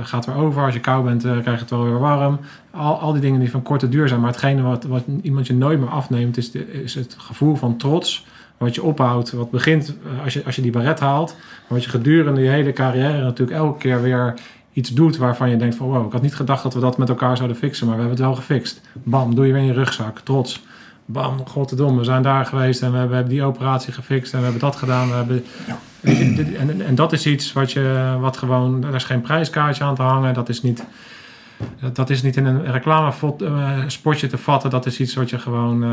[0.03, 0.65] gaat er over.
[0.65, 2.39] Als je koud bent, krijg je het wel weer warm.
[2.71, 4.21] Al, al die dingen die van korte duur zijn.
[4.21, 8.27] Maar hetgene wat, wat iemand je nooit meer afneemt, is, is het gevoel van trots.
[8.57, 11.37] Wat je ophoudt, wat begint als je, als je die baret haalt.
[11.67, 14.35] Wat je gedurende je hele carrière natuurlijk elke keer weer
[14.73, 17.09] iets doet waarvan je denkt van wow, ik had niet gedacht dat we dat met
[17.09, 18.81] elkaar zouden fixen, maar we hebben het wel gefixt.
[18.93, 20.63] Bam, doe je weer in je rugzak, trots
[21.09, 24.63] bam, godverdomme, we zijn daar geweest en we hebben die operatie gefixt en we hebben
[24.63, 25.09] dat gedaan.
[25.09, 25.45] We hebben,
[26.03, 30.03] en, en, dat is iets wat je, wat gewoon, er is geen prijskaartje aan te
[30.03, 30.85] hangen, dat is niet
[31.93, 34.71] dat is niet in een reclamespotje te vatten.
[34.71, 35.89] Dat is iets wat je gewoon, uh,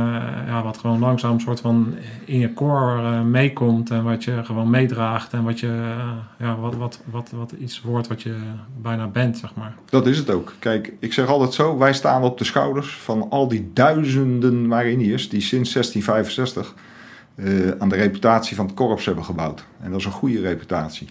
[0.48, 1.96] ja, wat gewoon langzaam soort van
[2.26, 3.90] in je core uh, meekomt.
[3.90, 5.34] En wat je gewoon meedraagt.
[5.34, 5.94] En wat je,
[6.40, 8.36] ja, wat, wat, wat, wat iets wordt wat je
[8.82, 9.76] bijna bent, zeg maar.
[9.90, 10.54] Dat is het ook.
[10.60, 15.30] Kijk, ik zeg altijd zo, wij staan op de schouders van al die duizenden mariniers
[15.30, 16.74] die sinds 1665
[17.80, 19.66] aan de reputatie van het korps hebben gebouwd.
[19.82, 21.08] En dat is een goede reputatie.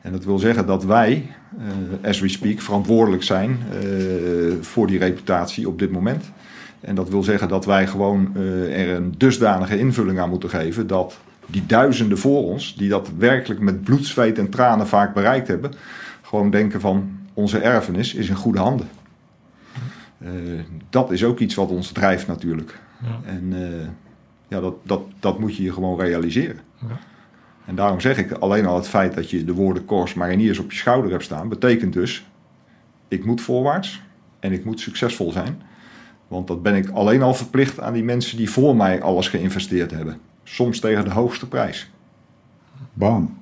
[0.00, 4.98] En dat wil zeggen dat wij, uh, as we speak, verantwoordelijk zijn uh, voor die
[4.98, 6.24] reputatie op dit moment.
[6.80, 8.36] En dat wil zeggen dat wij gewoon
[8.70, 13.60] er een dusdanige invulling aan moeten geven dat die duizenden voor ons, die dat werkelijk
[13.60, 15.72] met bloed, zweet en tranen vaak bereikt hebben,
[16.22, 18.88] gewoon denken van onze erfenis is in goede handen.
[20.90, 22.78] dat is ook iets wat ons drijft natuurlijk.
[23.02, 23.20] Ja.
[23.24, 23.52] En
[24.48, 26.60] ja, dat, dat, dat moet je je gewoon realiseren.
[26.88, 26.98] Ja.
[27.64, 30.70] En daarom zeg ik alleen al het feit dat je de woorden Kors Mariniers op
[30.70, 32.26] je schouder hebt staan, betekent dus:
[33.08, 34.02] ik moet voorwaarts
[34.40, 35.62] en ik moet succesvol zijn.
[36.28, 39.90] Want dat ben ik alleen al verplicht aan die mensen die voor mij alles geïnvesteerd
[39.90, 40.20] hebben.
[40.44, 41.90] Soms tegen de hoogste prijs.
[42.92, 43.36] Bam.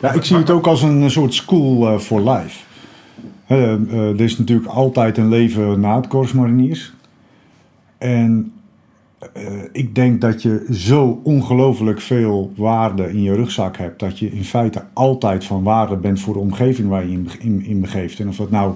[0.00, 2.64] Ja, ik zie het ook als een soort school uh, for life.
[3.48, 6.92] Uh, uh, er is natuurlijk altijd een leven na het Corps Mariniers.
[7.98, 8.52] En
[9.36, 13.98] uh, ik denk dat je zo ongelooflijk veel waarde in je rugzak hebt.
[14.00, 17.80] Dat je in feite altijd van waarde bent voor de omgeving waar je in, in,
[17.80, 18.20] begeeft.
[18.20, 18.74] En of dat nou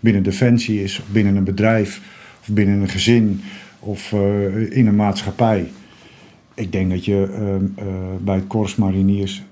[0.00, 2.00] binnen defensie is, of binnen een bedrijf,
[2.40, 3.40] of binnen een gezin,
[3.78, 5.70] of uh, in een maatschappij.
[6.54, 7.28] Ik denk dat je
[7.78, 7.84] uh,
[8.20, 9.42] bij het Corps Mariniers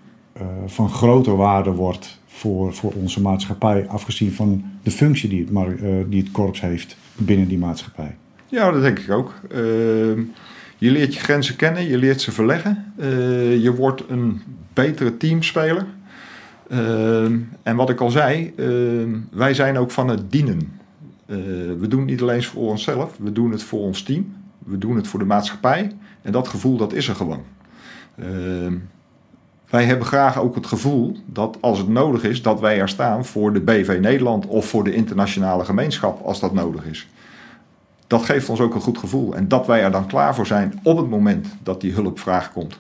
[0.67, 3.89] van grote waarde wordt voor, voor onze maatschappij.
[3.89, 8.17] Afgezien van de functie die het, die het korps heeft binnen die maatschappij.
[8.51, 9.35] Ja, dat denk ik ook.
[9.51, 10.23] Ehm,
[10.79, 12.93] je leert je grenzen kennen, je leert ze verleggen.
[12.99, 14.43] Uh, je wordt een
[14.73, 15.87] betere teamspeler.
[16.69, 20.81] Ehm, en wat ik al zei, ehm, wij zijn ook van het dienen.
[21.27, 21.37] Uh,
[21.79, 24.33] we doen het niet alleen voor onszelf, we doen het voor ons team.
[24.59, 25.93] We doen het voor de maatschappij.
[26.23, 27.45] En dat gevoel, dat is er gewoon.
[29.71, 33.25] wij hebben graag ook het gevoel dat als het nodig is, dat wij er staan
[33.25, 37.09] voor de BV Nederland of voor de internationale gemeenschap als dat nodig is
[38.09, 39.35] dat geeft ons ook een goed gevoel.
[39.35, 42.79] En dat wij er dan klaar voor zijn op het moment dat die hulpvraag komt.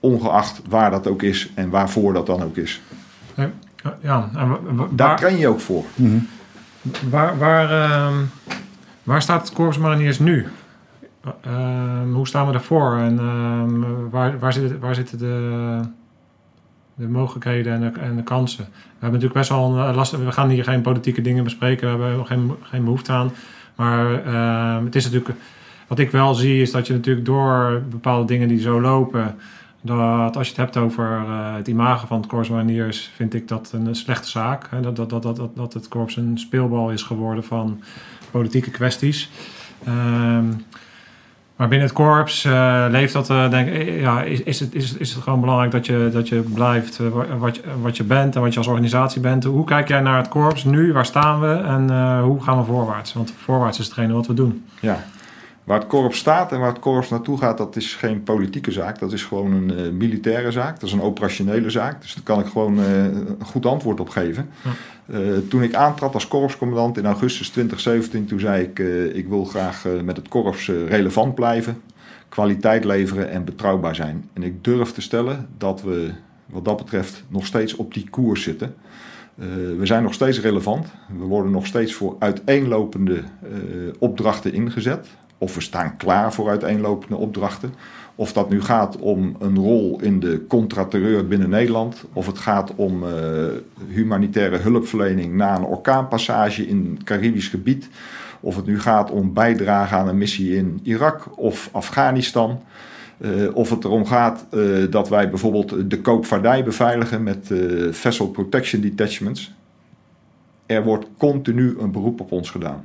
[0.00, 2.80] Ongeacht waar dat ook is en waarvoor dat dan ook is.
[4.00, 4.58] Ja, en
[4.90, 5.84] Daar train je ook voor.
[5.94, 6.28] Mm -hmm.
[7.10, 8.16] Waar, waar, uh,
[9.02, 10.46] waar staat het Corps Mariniers nu?
[11.46, 12.96] Uh, hoe staan we daarvoor?
[12.96, 15.80] En uh, waar, waar, zitten, waar zitten de,
[16.94, 18.64] de mogelijkheden en de, en de kansen?
[18.64, 20.18] We hebben natuurlijk best wel een lastig...
[20.18, 21.98] We gaan hier geen politieke dingen bespreken.
[21.98, 23.32] We hebben geen, geen behoefte aan.
[23.80, 25.38] Maar uh, het is natuurlijk,
[25.86, 29.34] wat ik wel zie, is dat je natuurlijk door bepaalde dingen die zo lopen,
[29.80, 33.48] dat als je het hebt over uh, het imago van het Corps Mariniers, vind ik
[33.48, 34.66] dat een slechte zaak.
[34.70, 34.80] Hè?
[34.80, 37.80] Dat, dat, dat, dat, dat het Corps een speelbal is geworden van
[38.30, 39.30] politieke kwesties.
[39.88, 40.38] Uh,
[41.60, 44.96] maar binnen het korps uh, leeft dat, uh, denk ik, ja, is, is, het, is,
[44.96, 47.08] is het gewoon belangrijk dat je, dat je blijft uh,
[47.38, 49.44] wat, wat je bent en wat je als organisatie bent.
[49.44, 50.92] Hoe kijk jij naar het korps nu?
[50.92, 53.12] Waar staan we en hoe gaan we voorwaarts?
[53.12, 54.64] Want voorwaarts is hetgene wat we doen.
[54.80, 55.04] Ja,
[55.70, 58.98] Waar het korps staat en waar het korps naartoe gaat, dat is geen politieke zaak.
[58.98, 60.80] Dat is gewoon een uh, militaire zaak.
[60.80, 62.00] Dat is een operationele zaak.
[62.00, 64.50] Dus daar kan ik gewoon uh, een goed antwoord op geven.
[65.06, 65.18] Uh,
[65.48, 68.78] toen ik aantrad als korpscommandant in augustus 2017, toen zei ik:
[69.14, 71.82] Ik wil graag met het korps relevant blijven,
[72.28, 74.28] kwaliteit leveren en betrouwbaar zijn.
[74.32, 76.10] En ik durf te stellen dat we
[76.46, 78.74] wat dat betreft nog steeds op die koers zitten.
[79.78, 80.86] we zijn nog steeds relevant.
[81.18, 83.22] We worden nog steeds voor uiteenlopende
[83.98, 85.06] opdrachten ingezet.
[85.40, 87.74] Of we staan klaar voor uiteenlopende opdrachten.
[88.14, 92.04] Of dat nu gaat om een rol in de contraterreur binnen Nederland.
[92.12, 93.10] Of het gaat om uh,
[93.88, 97.88] humanitaire hulpverlening na een orkaanpassage in het Caribisch gebied.
[98.40, 102.62] Of het nu gaat om bijdrage aan een missie in Irak of Afghanistan.
[103.18, 107.52] Uh, of het erom gaat uh, dat wij bijvoorbeeld de koopvaardij beveiligen met
[107.90, 109.52] Vessel Protection Detachments.
[110.66, 112.84] Er wordt continu een beroep op ons gedaan.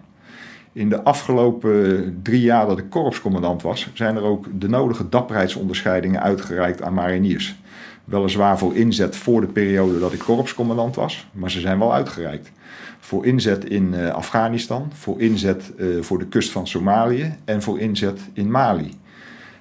[0.76, 6.22] In de afgelopen drie jaar dat ik korpscommandant was, zijn er ook de nodige dapperheidsonderscheidingen
[6.22, 7.56] uitgereikt aan mariniers.
[8.04, 12.52] Weliswaar voor inzet voor de periode dat ik korpscommandant was, maar ze zijn wel uitgereikt.
[13.00, 17.80] Voor inzet in uh, Afghanistan, voor inzet uh, voor de kust van Somalië en voor
[17.80, 18.94] inzet in Mali.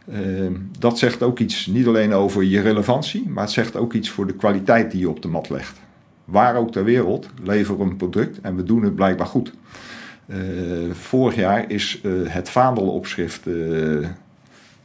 [0.09, 0.19] Uh,
[0.79, 4.27] dat zegt ook iets niet alleen over je relevantie, maar het zegt ook iets voor
[4.27, 5.81] de kwaliteit die je op de mat legt.
[6.25, 9.53] Waar ook ter wereld leveren we een product en we doen het blijkbaar goed.
[10.93, 13.49] Vorig jaar is het vaandelopschrift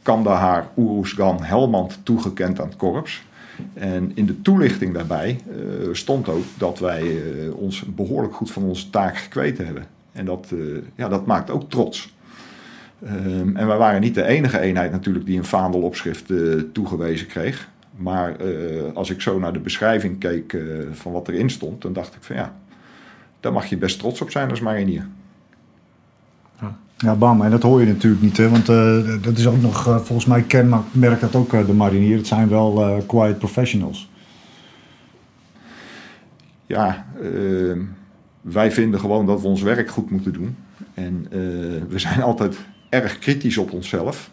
[0.02, 3.22] Kandahar, Uruzgan, Helmand toegekend aan het korps.
[3.74, 5.40] En in de toelichting daarbij
[5.92, 7.18] stond ook dat wij
[7.54, 9.84] ons behoorlijk goed van onze taak gekweten hebben.
[10.12, 10.52] En dat,
[10.94, 12.14] ja, dat maakt ook trots.
[13.04, 16.32] Um, en wij waren niet de enige eenheid natuurlijk die een vaandelopschrift
[16.72, 17.68] toegewezen kreeg.
[17.96, 18.36] Maar
[18.94, 20.56] als ik zo naar de beschrijving keek
[20.92, 22.54] van wat erin stond, dan dacht ik van ja,
[23.40, 25.06] daar mag je best trots op zijn als marinier.
[27.00, 27.42] Ja, bam.
[27.42, 28.48] En dat hoor je natuurlijk niet, hè?
[28.48, 32.16] want uh, dat is ook nog, uh, volgens mij kenmerkt dat ook uh, de marinier.
[32.16, 34.10] Het zijn wel quiet professionals.
[36.66, 37.06] Ja,
[38.40, 40.56] wij vinden gewoon dat we ons werk goed moeten doen.
[40.94, 41.26] En
[41.88, 44.30] we zijn altijd erg kritisch op onszelf.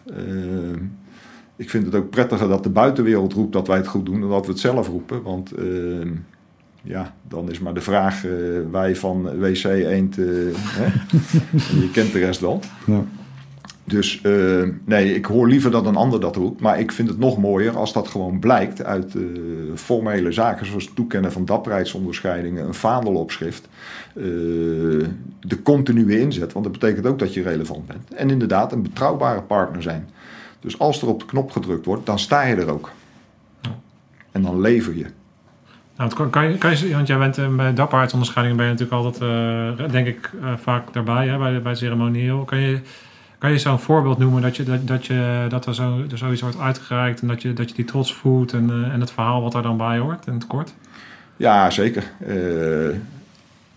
[1.56, 4.30] ik vind het ook prettiger dat de buitenwereld roept dat wij het goed doen dan
[4.30, 5.22] dat we het zelf roepen.
[5.22, 5.52] Want
[6.82, 8.32] ja, dan is maar de vraag, uh,
[8.70, 10.26] wij van WC Eend, uh,
[11.82, 12.60] je kent de rest wel.
[12.86, 13.04] Ja.
[13.84, 16.60] Dus uh, nee, ik hoor liever dat een ander dat roept.
[16.60, 19.14] Maar ik vind het nog mooier als dat gewoon blijkt uit
[19.74, 23.68] formele zaken, zoals het toekennen van dapperheidsonderscheidingen, een vaandelopschrift,
[25.40, 28.14] de continue inzet, want dat betekent ook dat je relevant bent.
[28.14, 30.08] En inderdaad een betrouwbare partner zijn.
[30.60, 32.90] Dus als er op de knop gedrukt wordt, dan sta je er ook.
[34.32, 35.06] En dan lever je.
[35.98, 39.30] Nou, kan, kan, je, want jij bent uh, bij dapperheidsonderscheidingen ben je natuurlijk altijd,
[39.80, 42.44] uh, denk ik, uh, vaak daarbij hè, bij, bij ceremonieel.
[42.44, 42.80] Kan je,
[43.38, 46.40] kan je zo'n voorbeeld noemen dat, je, dat, dat, je, dat er, zo, er zoiets
[46.40, 49.52] wordt uitgereikt en dat je, dat je die trots voelt en, en het verhaal wat
[49.52, 50.74] daar dan bij hoort in het kort?
[51.36, 52.04] Ja, zeker.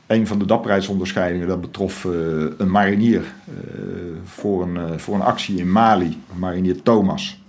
[0.08, 2.04] een van de dapperheidsonderscheidingen dat betrof
[2.58, 3.22] een marinier
[4.24, 7.41] voor, een, voor een actie in Mali, marinier Thomas.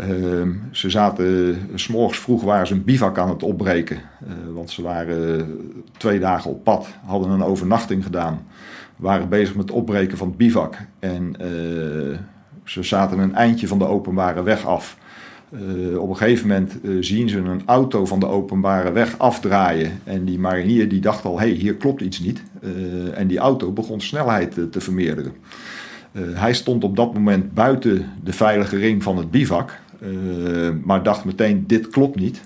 [0.00, 3.96] Uh, ze zaten, s'morgens vroeg waren ze een bivak aan het opbreken.
[3.96, 5.58] Uh, want ze waren
[5.96, 8.46] twee dagen op pad, hadden een overnachting gedaan.
[8.96, 10.76] Waren bezig met het opbreken van het bivak.
[10.98, 11.36] En
[12.64, 14.96] ze zaten een eindje van de openbare weg af.
[15.98, 20.00] op een gegeven moment zien ze een auto van de openbare weg afdraaien.
[20.04, 22.42] En die marinier die dacht al, hé, hey, hier klopt iets niet.
[23.14, 25.32] en die auto begon snelheid te vermeerderen.
[26.12, 31.02] Uh, hij stond op dat moment buiten de veilige ring van het bivak, uh, maar
[31.02, 32.40] dacht meteen: dit klopt niet.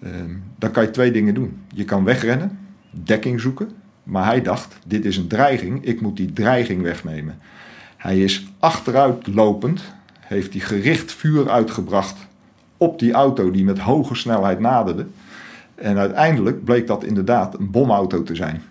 [0.00, 0.10] Uh,
[0.58, 1.58] dan kan je twee dingen doen.
[1.74, 2.58] Je kan wegrennen,
[2.90, 3.68] dekking zoeken,
[4.02, 7.38] maar hij dacht: dit is een dreiging, ik moet die dreiging wegnemen.
[7.96, 9.82] Hij is achteruit lopend,
[10.20, 12.26] heeft hij gericht vuur uitgebracht
[12.76, 15.06] op die auto die met hoge snelheid naderde.
[15.74, 18.62] En uiteindelijk bleek dat inderdaad een bomauto te zijn.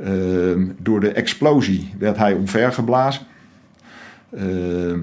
[0.00, 3.26] Uh, door de explosie werd hij omvergeblazen.
[4.30, 4.96] Uh,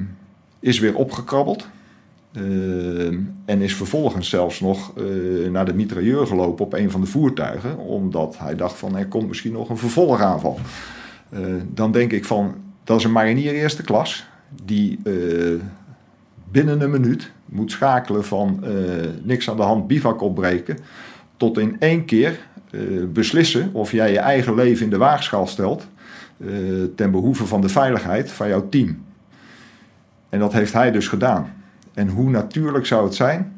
[0.60, 1.68] is weer opgekrabbeld.
[2.32, 3.08] Uh,
[3.46, 7.78] en is vervolgens zelfs nog uh, naar de mitrailleur gelopen op een van de voertuigen.
[7.78, 10.60] Omdat hij dacht van er komt misschien nog een vervolgaanval.
[11.74, 14.28] dan denk ik van dat is een marinier eerste klas.
[14.64, 15.00] Die
[16.52, 18.64] binnen een minuut moet schakelen van
[19.24, 20.78] niks aan de hand bivak opbreken.
[21.38, 25.88] Tot in één keer uh, beslissen of jij je eigen leven in de waagschaal stelt
[26.38, 29.06] uh, ten behoeve van de veiligheid van jouw team.
[30.30, 31.54] En dat heeft hij dus gedaan.
[31.94, 33.58] En hoe natuurlijk zou het zijn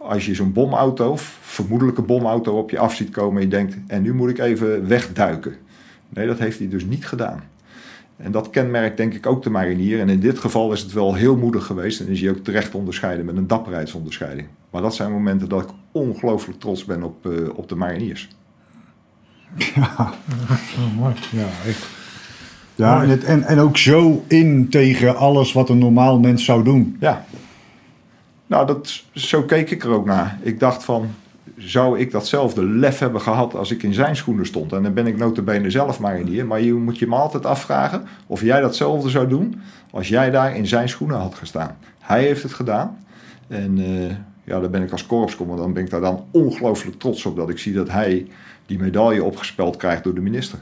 [0.00, 4.02] als je zo'n bomauto, vermoedelijke bomauto, op je af ziet komen en je denkt: en
[4.02, 5.56] nu moet ik even wegduiken.
[6.08, 7.42] Nee, dat heeft hij dus niet gedaan.
[8.16, 10.00] En dat kenmerkt denk ik ook de marinier.
[10.00, 12.74] En in dit geval is het wel heel moedig geweest en is hij ook terecht
[12.74, 14.48] onderscheiden met een dapperheidsonderscheiding.
[14.70, 18.28] Maar dat zijn momenten dat ik ongelooflijk trots ben op, uh, op de mariniers.
[19.56, 20.12] Ja,
[20.96, 21.14] mooi.
[21.30, 21.86] Ja, echt.
[22.74, 26.64] Ja, en, het, en, en ook zo in tegen alles wat een normaal mens zou
[26.64, 26.96] doen.
[27.00, 27.24] Ja.
[28.46, 30.38] Nou, dat, zo keek ik er ook naar.
[30.42, 31.08] Ik dacht van,
[31.56, 34.72] zou ik datzelfde lef hebben gehad als ik in zijn schoenen stond?
[34.72, 36.46] En dan ben ik notabene zelf marinier.
[36.46, 40.56] Maar je moet je me altijd afvragen of jij datzelfde zou doen als jij daar
[40.56, 41.76] in zijn schoenen had gestaan.
[41.98, 42.98] Hij heeft het gedaan.
[43.48, 44.10] En uh,
[44.44, 47.58] ja, daar ben ik als korpscommandant ben ik daar dan ongelooflijk trots op dat ik
[47.58, 48.26] zie dat hij
[48.70, 50.58] die medaille opgespeld krijgt door de minister.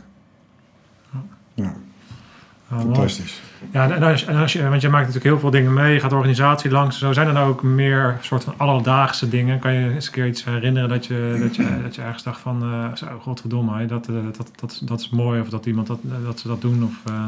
[1.55, 1.75] Ja,
[2.69, 3.41] fantastisch.
[3.71, 5.93] Ja, en als, en als je, want je maakt natuurlijk heel veel dingen mee.
[5.93, 6.99] Je gaat de organisatie langs.
[6.99, 9.59] Zo zijn er nou ook meer soort van alledaagse dingen.
[9.59, 12.41] Kan je eens een keer iets herinneren dat je, dat je, dat je ergens dacht
[12.41, 12.63] van...
[12.63, 15.41] eh zo, godverdomme, dat, eh, dat, dat, dat is mooi.
[15.41, 16.85] Of dat iemand dat, dat ze dat doen.
[16.85, 17.27] Of eh,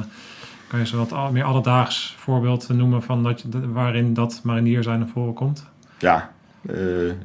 [0.68, 4.98] kan je zo wat meer alledaags voorbeeld noemen van dat je, waarin dat marinier zijn
[4.98, 5.66] naar voren komt?
[5.98, 6.30] Ja,
[6.68, 6.76] eh,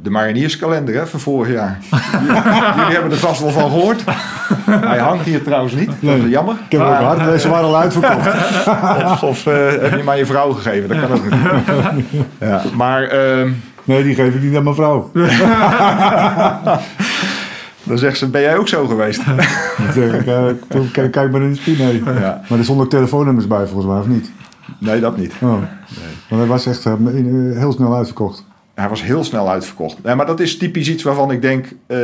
[0.02, 1.78] de marinierskalender hè, van vorig jaar.
[2.78, 4.04] Jullie, hebben er vast wel van gehoord.
[4.90, 5.88] Hij hangt hier trouwens niet.
[5.88, 6.30] Dat is Nee.
[6.30, 6.56] jammer.
[6.66, 8.28] Ik heb ook hard, deze waren al uitverkocht.
[9.12, 10.90] Of, of eh, heb je maar je vrouw gegeven?
[10.90, 11.24] Dat kan ook
[11.96, 12.06] niet.
[12.40, 13.50] Ja, maar ehm,
[13.84, 15.12] Nee, die geef ik niet aan mijn vrouw.
[17.84, 19.26] dan zegt ze, ben jij ook zo geweest?
[19.26, 21.78] Dan zeg ik, eh, kijk, kijk, kijk maar in de spie.
[21.78, 22.04] Nee.
[22.04, 22.42] Ja.
[22.50, 24.32] Maar er stonden ook telefoonnummers bij volgens mij, of niet?
[24.78, 25.34] Nee, dat niet.
[25.42, 25.50] Oh.
[26.30, 26.84] Want hij was echt
[27.54, 28.44] heel snel uitverkocht.
[28.76, 30.04] Hij was heel snel uitverkocht.
[30.04, 31.98] Nee, maar dat is typisch iets waarvan ik denk, eh,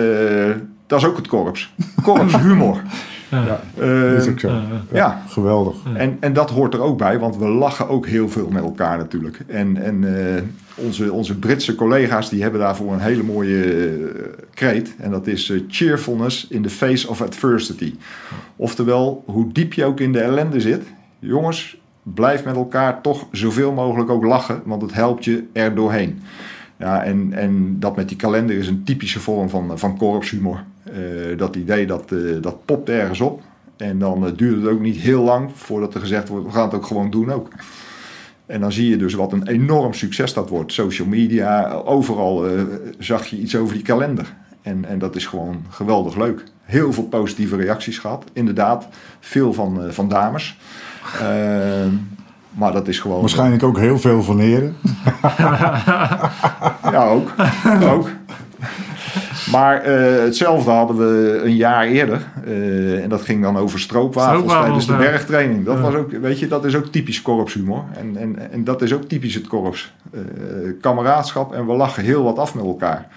[0.87, 1.73] dat is ook het korps.
[2.03, 2.81] Korps humor.
[3.31, 3.61] Ja.
[3.77, 4.47] Eh, Dat is ook zo.
[4.47, 4.61] Ja,
[4.91, 5.75] ja, Geweldig.
[5.93, 8.97] En, en dat hoort er ook bij, want we lachen ook heel veel met elkaar
[8.97, 9.39] natuurlijk.
[9.47, 10.41] En, en eh,
[10.75, 14.11] onze, onze Britse collega's die hebben daarvoor een hele mooie
[14.53, 14.95] kreet.
[14.97, 17.95] En dat is cheerfulness in the face of adversity.
[18.55, 20.83] Oftewel, hoe diep je ook in de ellende zit.
[21.19, 26.21] Jongens, blijf met elkaar toch zoveel mogelijk ook lachen, want het helpt je er doorheen.
[26.81, 30.63] Ja, en, en dat met die kalender is een typische vorm van, van korpshumor.
[30.83, 33.41] Eh, dat idee dat, eh, dat popt ergens op.
[33.77, 36.63] En dan eh, duurt het ook niet heel lang voordat er gezegd wordt, we gaan
[36.63, 37.47] het ook gewoon doen ook.
[38.45, 40.73] En dan zie je dus wat een enorm succes dat wordt.
[40.73, 42.45] Social media, overal
[42.99, 44.33] zag je iets over die kalender.
[44.61, 46.43] En, en dat is gewoon geweldig leuk.
[46.63, 48.25] Heel veel positieve reacties gehad.
[48.33, 48.87] Inderdaad,
[49.19, 50.57] veel van, van dames.
[52.51, 53.19] Maar dat is gewoon...
[53.19, 54.75] Waarschijnlijk ook heel veel van heren.
[56.91, 57.31] Ja, ook.
[57.83, 58.09] ook.
[59.51, 62.21] Maar eh, hetzelfde hadden we een jaar eerder.
[62.45, 65.65] eh, en dat ging dan over stroopwafels, Stroopwafels, tijdens de bergtraining.
[65.65, 65.81] Dat, Ja.
[65.81, 67.83] was ook, weet je, dat is ook typisch korpshumor.
[67.97, 69.93] En, en, en dat is ook typisch het korps.
[70.13, 70.19] Eh,
[70.81, 73.07] kameraadschap en we lachen heel wat af met elkaar.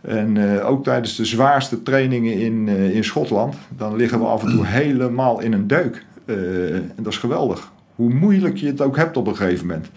[0.00, 4.42] En eh, ook tijdens de zwaarste trainingen in, eh, in Schotland, dan liggen we af
[4.42, 6.04] en toe helemaal in een deuk.
[6.24, 6.34] Eh,
[6.74, 7.70] en dat is geweldig.
[7.98, 9.88] Hoe moeilijk je het ook hebt op een gegeven moment.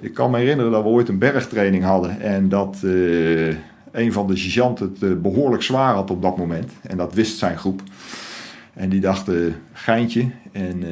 [0.00, 3.46] Ik kan me herinneren dat we ooit een bergtraining hadden en dat eh,
[3.92, 6.72] een van de sergeanten het eh, behoorlijk zwaar had op dat moment.
[6.82, 7.82] En dat wist zijn groep.
[8.74, 9.34] En die dacht, eh,
[9.72, 10.30] geintje.
[10.52, 10.82] En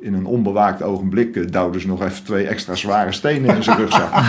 [0.00, 4.12] in een onbewaakt ogenblik duwden ze nog even twee extra zware stenen in zijn rugzak.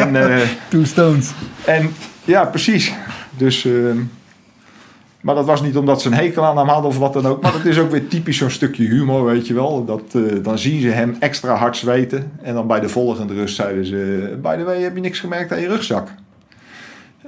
[0.00, 0.16] en,
[0.68, 1.32] Two stones.
[1.64, 1.90] en
[2.24, 2.92] ja, precies.
[3.36, 3.98] Dus, ehm,
[5.22, 7.42] maar dat was niet omdat ze een hekel aan hem hadden of wat dan ook.
[7.42, 9.84] Maar dat is ook weer typisch zo'n stukje humor, weet je wel.
[9.84, 12.32] Dat, eh, dan zien ze hem extra hard zweten.
[12.42, 14.38] En dan bij de volgende rust zeiden ze...
[14.42, 16.08] By the way, heb je niks gemerkt aan je rugzak?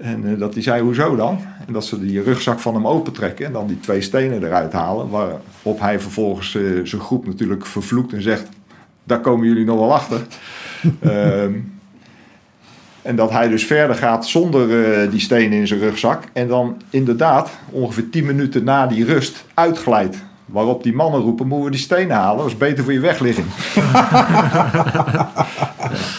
[0.01, 1.39] En eh, dat hij zei, hoezo dan?
[1.67, 5.09] En dat ze die rugzak van hem opentrekken en dan die twee stenen eruit halen.
[5.09, 8.49] Waarop hij vervolgens eh, zijn groep natuurlijk vervloekt en zegt...
[9.07, 10.21] Daar komen jullie nog wel achter.
[13.05, 16.23] En dat hij dus verder gaat zonder eh, die stenen in zijn rugzak.
[16.33, 20.17] En dan inderdaad, ongeveer 10 minuten na die rust, uitglijdt.
[20.47, 22.39] Waarop die mannen roepen, moeten we die stenen halen?
[22.39, 23.47] Dat is beter voor je wegligging.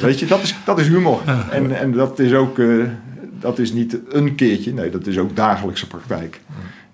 [0.07, 1.19] Weet je, dat is, dat is humor.
[1.51, 2.67] En, en dat is ook, eh,
[3.39, 4.73] dat is niet een keertje.
[4.73, 6.39] Nee, dat is ook dagelijkse praktijk.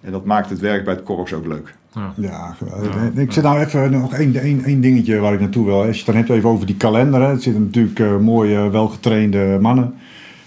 [0.01, 1.75] En dat maakt het werk bij het korps ook leuk.
[2.15, 2.95] Ja, geweldig.
[3.15, 5.77] ik zit nou even nog één, één, één dingetje waar ik naartoe wil.
[5.77, 7.21] Als je het dan hebt even over die kalender.
[7.21, 7.27] Hè.
[7.27, 9.93] Het zitten natuurlijk eh, mooie, welgetrainde mannen.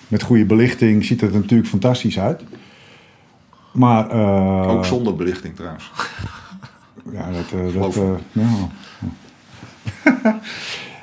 [0.08, 2.42] Met goede belichting ziet het er natuurlijk fantastisch uit.
[3.72, 4.10] Maar...
[4.10, 5.90] eh, Ook zonder belichting trouwens.
[7.12, 7.60] Ja, dat...
[7.74, 8.48] eh, dat eh, ja.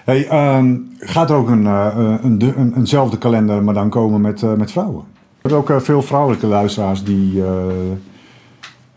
[0.05, 4.43] hey, ehm, gaat er ook een, eh, een, een, eenzelfde kalender, maar dan komen met,
[4.43, 5.03] eh, met vrouwen?
[5.41, 7.63] Er zijn ook eh, veel vrouwelijke luisteraars die, eh,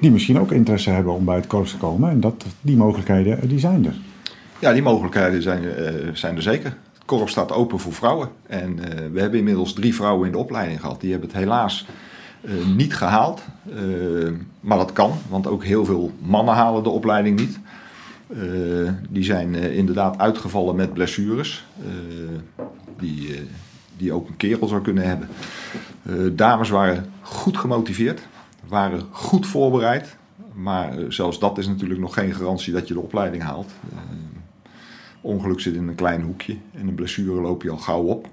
[0.05, 2.11] die misschien ook interesse hebben om bij het korps te komen.
[2.11, 3.95] En dat, die mogelijkheden, eh, die zijn er.
[4.59, 6.77] Ja, die mogelijkheden zijn, eh, zijn er zeker.
[6.93, 8.29] Het korps staat open voor vrouwen.
[8.47, 11.01] En eh, we hebben inmiddels drie vrouwen in de opleiding gehad.
[11.01, 11.87] Die hebben het helaas
[12.77, 13.43] niet gehaald.
[13.75, 13.79] Eh,
[14.61, 17.59] maar dat kan, want ook heel veel mannen halen de opleiding niet.
[19.09, 21.65] Die zijn inderdaad uitgevallen met blessures.
[22.99, 23.49] die,
[23.97, 25.29] die ook een kerel zou kunnen hebben.
[26.37, 28.21] Dames waren goed gemotiveerd.
[28.69, 30.17] Waren goed voorbereid.
[30.53, 33.71] Maar eh, zelfs dat is natuurlijk nog geen garantie dat je de opleiding haalt.
[33.93, 33.99] Eh,
[35.21, 38.29] ongeluk zit in een klein hoekje en een blessure loop je al gauw op.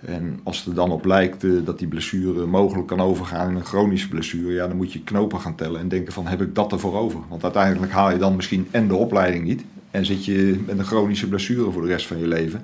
[0.00, 3.64] En als er dan op lijkt eh, dat die blessure mogelijk kan overgaan in een
[3.64, 6.72] chronische blessure, ja, dan moet je knopen gaan tellen en denken van heb ik dat
[6.72, 7.20] ervoor over?
[7.28, 10.84] Want uiteindelijk haal je dan misschien en de opleiding niet en zit je met een
[10.84, 12.62] chronische blessure voor de rest van je leven.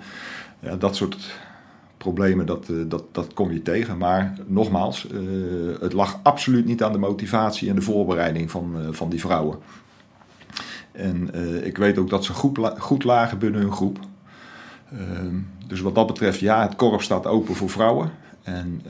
[0.61, 1.39] Ja, dat soort
[2.01, 3.99] problemen, dat, eh, dat, dat kom je tegen.
[3.99, 5.19] Maar nogmaals, eh,
[5.81, 9.59] het lag absoluut niet aan de motivatie en de voorbereiding van, eh, van die vrouwen.
[10.93, 11.31] En
[11.65, 13.99] ik weet ook dat ze goed, goed lagen binnen hun groep.
[14.93, 15.35] Ehm,
[15.67, 18.11] dus wat dat betreft, ja, het korps staat open voor vrouwen.
[18.43, 18.83] En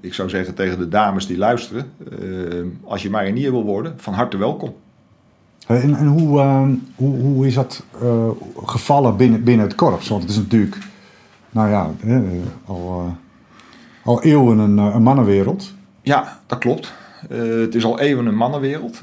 [0.00, 1.92] ik zou zeggen tegen de dames die luisteren,
[2.84, 4.74] als je marinier wil worden, van harte welkom.
[5.66, 6.40] En, en hoe,
[6.94, 7.84] hoe, hoe is dat
[8.64, 10.08] gevallen binnen, binnen het korps?
[10.08, 10.78] Want het is natuurlijk,
[11.56, 11.90] nou ja,
[12.64, 13.12] al, eh,
[14.04, 15.74] al eeuwen een, eh, een mannenwereld.
[16.02, 16.92] Ja, dat klopt.
[17.28, 19.02] Eh, het is al eeuwen een mannenwereld.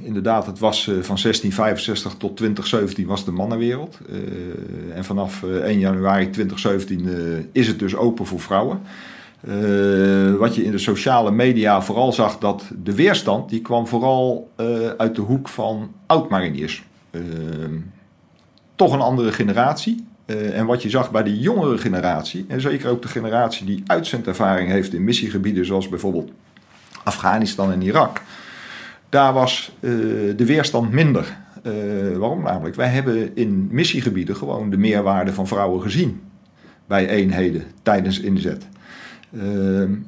[0.00, 3.98] Inderdaad, het was van 1665 tot 2017 was de mannenwereld.
[4.94, 7.14] En vanaf eh, 1 januari 2017 eh,
[7.52, 8.80] is het dus open voor vrouwen.
[10.38, 14.50] Wat je in de sociale media vooral zag, dat de weerstand die kwam vooral
[14.96, 16.84] uit de hoek van oud-mariniers.
[18.74, 20.06] Toch een andere generatie.
[20.26, 23.82] Eh, en wat je zag bij de jongere generatie, en zeker ook de generatie die
[23.86, 26.30] uitzendervaring heeft in missiegebieden zoals bijvoorbeeld
[27.02, 28.22] Afghanistan en Irak,
[29.08, 29.90] daar was eh,
[30.36, 31.36] de weerstand minder.
[31.62, 31.72] Eh,
[32.16, 32.76] waarom namelijk?
[32.76, 36.22] Wij hebben in missiegebieden gewoon de meerwaarde van vrouwen gezien
[36.86, 38.66] bij eenheden tijdens inzet.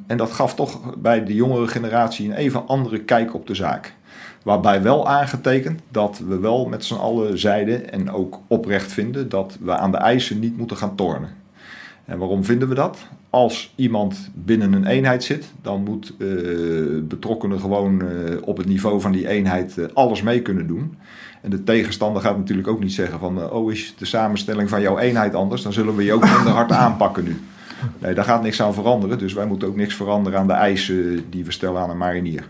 [0.07, 3.95] En dat gaf toch bij de jongere generatie een even andere kijk op de zaak.
[4.47, 9.57] Waarbij wel aangetekend dat we wel met z'n allen zeiden en ook oprecht vinden dat
[9.61, 11.29] we aan de eisen niet moeten gaan tornen.
[12.05, 13.07] En waarom vinden we dat?
[13.31, 16.27] Als iemand binnen een eenheid zit, dan moet eh
[17.03, 18.09] betrokkenen gewoon eh,
[18.41, 20.97] op het niveau van die eenheid eh, alles mee kunnen doen.
[21.43, 24.99] En de tegenstander gaat natuurlijk ook niet zeggen van, oh is de samenstelling van jouw
[24.99, 27.41] eenheid anders, dan zullen we je ook minder hard aanpakken nu.
[27.99, 31.25] Nee, daar gaat niks aan veranderen, dus wij moeten ook niks veranderen aan de eisen
[31.31, 32.49] die we stellen aan een marinier.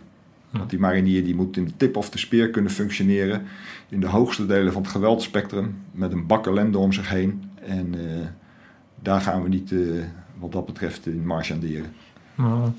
[0.58, 3.42] Want die marinier die moet in de tip of de speer kunnen functioneren
[3.88, 7.50] in de hoogste delen van het geweldspectrum met een bak ellende om zich heen.
[7.66, 8.26] En eh,
[9.02, 9.78] daar gaan we niet eh,
[10.38, 11.92] wat dat betreft in marchanderen.
[12.34, 12.72] Nou, Ja, Want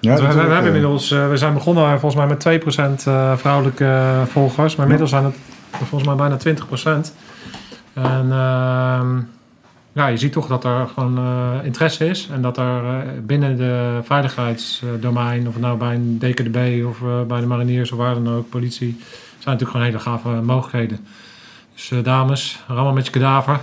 [0.00, 2.62] we, we- we natuurlijk, hebben eh, inmiddels, we zijn begonnen volgens mij met
[3.02, 5.36] 2% eh, vrouwelijke volgers, maar inmiddels zijn het
[5.70, 7.12] volgens mij bijna 20%.
[7.92, 9.20] En ehm,
[9.92, 13.56] ja, je ziet toch dat er gewoon eh, interesse is en dat er eh, binnen
[13.56, 18.28] de veiligheidsdomein, of nou bij een DKDB of eh, bij de mariniers of waar dan
[18.28, 18.96] ook, politie,
[19.38, 21.06] zijn natuurlijk gewoon hele gave mogelijkheden.
[21.74, 23.60] Dus dames, rammen met je kadaver.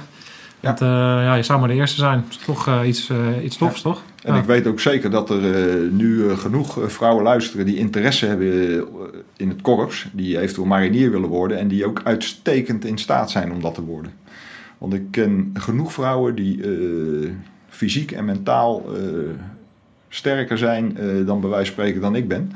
[0.60, 0.68] Ja.
[0.68, 2.24] Want, ja, je zou maar de eerste zijn.
[2.30, 3.12] Dat is toch iets,
[3.44, 4.02] iets tofs, toch?
[4.24, 4.40] En Ja.
[4.40, 5.42] ik weet ook zeker dat er
[5.92, 8.86] nu genoeg vrouwen luisteren die interesse hebben
[9.38, 10.08] in het korps.
[10.12, 13.84] Die eventueel marinier willen worden en die ook uitstekend in staat zijn om dat te
[13.84, 14.12] worden.
[14.86, 17.30] Want ik ken genoeg vrouwen die eh,
[17.70, 19.02] fysiek en mentaal eh,
[20.10, 22.52] sterker zijn eh, dan bij wijze van spreken dan ik ben.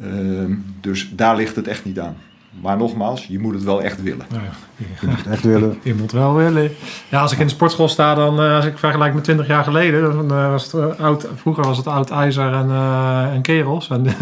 [0.00, 2.16] Ehm, dus daar ligt het echt niet aan.
[2.60, 4.26] Maar nogmaals, je moet het wel echt willen.
[4.30, 4.50] Nou ja.
[4.76, 5.78] je moet het echt willen.
[5.82, 6.70] Je moet wel willen.
[7.08, 9.64] Ja, als ik in de sportschool sta, dan eh, als ik vergelijk met 20 jaar
[9.64, 13.90] geleden, dan was het oud, vroeger was het oud ijzer en, eh, en kerels.
[13.90, 14.06] En,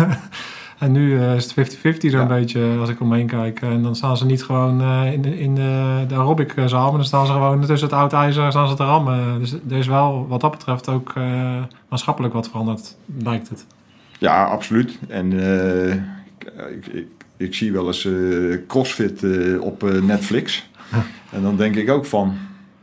[0.79, 2.27] en nu eh, is het 50-50 zo'n Ja.
[2.27, 3.61] beetje als ik om me heen kijk.
[3.63, 7.05] En dan staan ze niet gewoon eh, in, de, in de, de aerobiczaal, maar dan
[7.05, 9.39] staan ze gewoon tussen het oud ijzer staan ze te rammen.
[9.39, 13.67] Dus er is wel wat dat betreft ook eh, maatschappelijk wat veranderd, lijkt het.
[14.19, 14.99] Ja, absoluut.
[15.09, 15.95] En eh,
[16.71, 17.07] ik, ik,
[17.37, 18.13] ik, zie wel eens eh,
[18.67, 20.69] CrossFit eh, op eh, Netflix.
[21.31, 22.35] En dan denk ik ook van,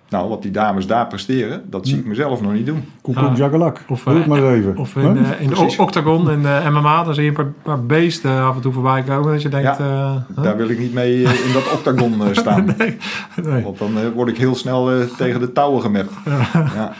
[0.09, 2.83] nou, wat die dames daar presteren, dat zie ik mezelf nog niet doen.
[3.01, 3.71] Koekoek, Ah.
[3.87, 4.77] Of, Doe het eh, maar even.
[4.77, 5.31] Of in, Huh?
[5.31, 8.55] eh, in de octagon, in de MMA, dan zie je een paar, paar beesten af
[8.55, 9.31] en toe voorbij komen.
[9.31, 9.85] Dat je denkt, Ja.
[9.85, 10.43] eh, huh?
[10.43, 12.65] Daar wil ik niet mee eh, in dat octagon eh, staan.
[12.77, 12.97] nee,
[13.43, 13.63] nee.
[13.63, 16.13] Want dan eh, word ik heel snel eh, tegen de touwen gemapt.
[16.75, 16.93] Ja.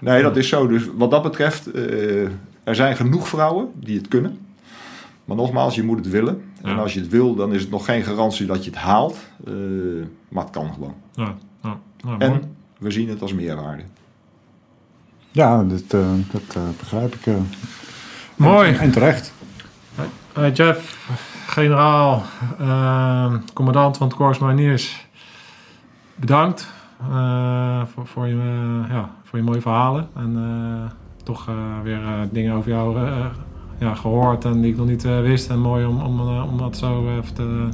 [0.00, 0.66] Nee, dat is zo.
[0.66, 2.22] Dus wat dat betreft, eh,
[2.64, 4.38] er zijn genoeg vrouwen die het kunnen.
[5.24, 6.42] Maar nogmaals, je moet het willen.
[6.62, 9.16] En als je het wil, dan is het nog geen garantie dat je het haalt.
[9.46, 9.52] Eh,
[10.28, 10.94] maar het kan gewoon.
[11.14, 11.34] Ja,
[12.04, 12.20] ja, mooi.
[12.20, 13.82] En we zien het als meerwaarde.
[15.30, 17.26] Ja, dat, eh, dat eh, begrijp ik.
[17.26, 17.34] eh.
[18.36, 18.72] Mooi.
[18.72, 19.32] En, en terecht.
[20.54, 21.08] Jeff,
[21.46, 22.22] generaal,
[22.58, 25.06] eh, commandant van het Corps Mariniers,
[26.14, 26.68] bedankt
[27.10, 28.34] eh, voor, voor, je,
[28.88, 30.08] ja, voor je mooie verhalen.
[30.16, 30.90] En eh,
[31.24, 33.26] toch eh, weer eh, dingen over jou eh,
[33.78, 35.50] ja, gehoord en die ik nog niet eh, wist.
[35.50, 37.68] En mooi om, om, om dat zo even te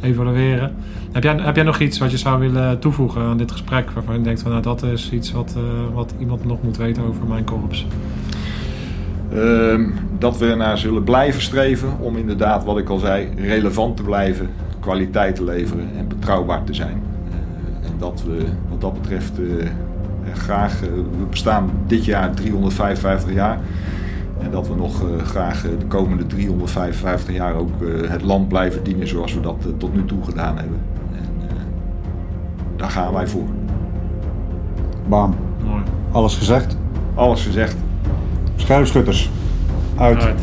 [0.00, 0.74] evalueren.
[1.12, 4.14] Heb jij, heb jij nog iets wat je zou willen toevoegen aan dit gesprek waarvan
[4.14, 7.26] je denkt van nou dat is iets wat, eh, wat iemand nog moet weten over
[7.26, 7.86] mijn korps?
[9.34, 9.84] Ehm,
[10.18, 14.50] dat we ernaar zullen blijven streven om inderdaad, wat ik al zei, relevant te blijven,
[14.80, 17.02] kwaliteit te leveren en betrouwbaar te zijn.
[17.30, 19.66] Eh, en dat we wat dat betreft eh,
[20.34, 23.58] graag, we bestaan dit jaar 355 jaar.
[24.42, 28.48] En dat we nog eh, graag eh, de komende 355 jaar ook eh, het land
[28.48, 30.80] blijven dienen zoals we dat tot nu toe gedaan hebben.
[31.12, 31.54] En eh,
[32.76, 33.46] daar gaan wij voor.
[35.08, 35.34] Bam.
[35.64, 35.82] Mooi.
[36.10, 36.76] Alles gezegd.
[37.14, 37.76] Alles gezegd.
[38.56, 39.30] Scherpschutters.
[39.96, 40.22] Uit.
[40.22, 40.40] Uit.